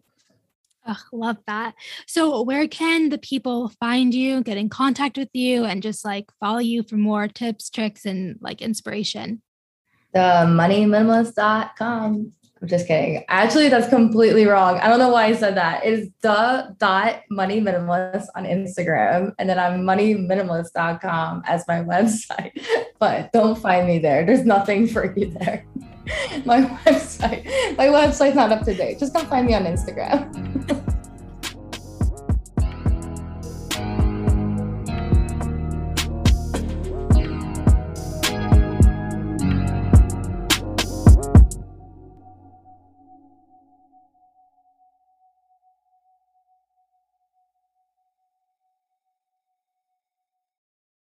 Oh, 0.90 1.02
love 1.12 1.38
that. 1.48 1.76
So, 2.06 2.42
where 2.44 2.66
can 2.66 3.10
the 3.10 3.18
people 3.18 3.74
find 3.78 4.14
you, 4.14 4.42
get 4.42 4.56
in 4.56 4.70
contact 4.70 5.18
with 5.18 5.28
you, 5.34 5.66
and 5.66 5.84
just 5.84 6.06
like 6.06 6.32
follow 6.40 6.60
you 6.60 6.82
for 6.82 6.96
more 6.96 7.28
tips, 7.28 7.70
tricks, 7.70 8.06
and 8.06 8.38
like 8.40 8.62
inspiration? 8.62 9.42
the 10.14 10.46
moneyminimalist.com. 10.48 12.34
I'm 12.62 12.68
just 12.68 12.88
kidding. 12.88 13.24
Actually, 13.28 13.70
that's 13.70 13.88
completely 13.88 14.46
wrong. 14.46 14.80
I 14.80 14.88
don't 14.88 15.00
know 15.00 15.10
why 15.10 15.26
I 15.26 15.34
said 15.34 15.56
that. 15.58 15.86
It 15.86 15.94
is 15.94 16.10
the 16.22 16.76
dot 16.80 17.22
money 17.30 17.62
minimalist 17.62 18.28
on 18.36 18.46
Instagram. 18.46 19.34
And 19.38 19.50
then 19.50 19.60
I'm 19.60 19.82
moneyminimalist.com 19.82 21.44
as 21.46 21.68
my 21.68 21.84
website. 21.84 22.60
But 23.00 23.32
don't 23.32 23.58
find 23.58 23.88
me 23.88 24.00
there. 24.00 24.26
There's 24.26 24.46
nothing 24.46 24.88
for 24.88 25.14
you 25.18 25.32
there. 25.40 25.66
My 26.46 26.62
website, 26.62 27.46
my 27.78 27.88
website's 27.88 28.36
not 28.36 28.50
up 28.54 28.64
to 28.64 28.74
date. 28.74 28.98
Just 28.98 29.14
come 29.14 29.28
find 29.28 29.46
me 29.46 29.56
on 29.56 29.66
Instagram. 29.66 30.94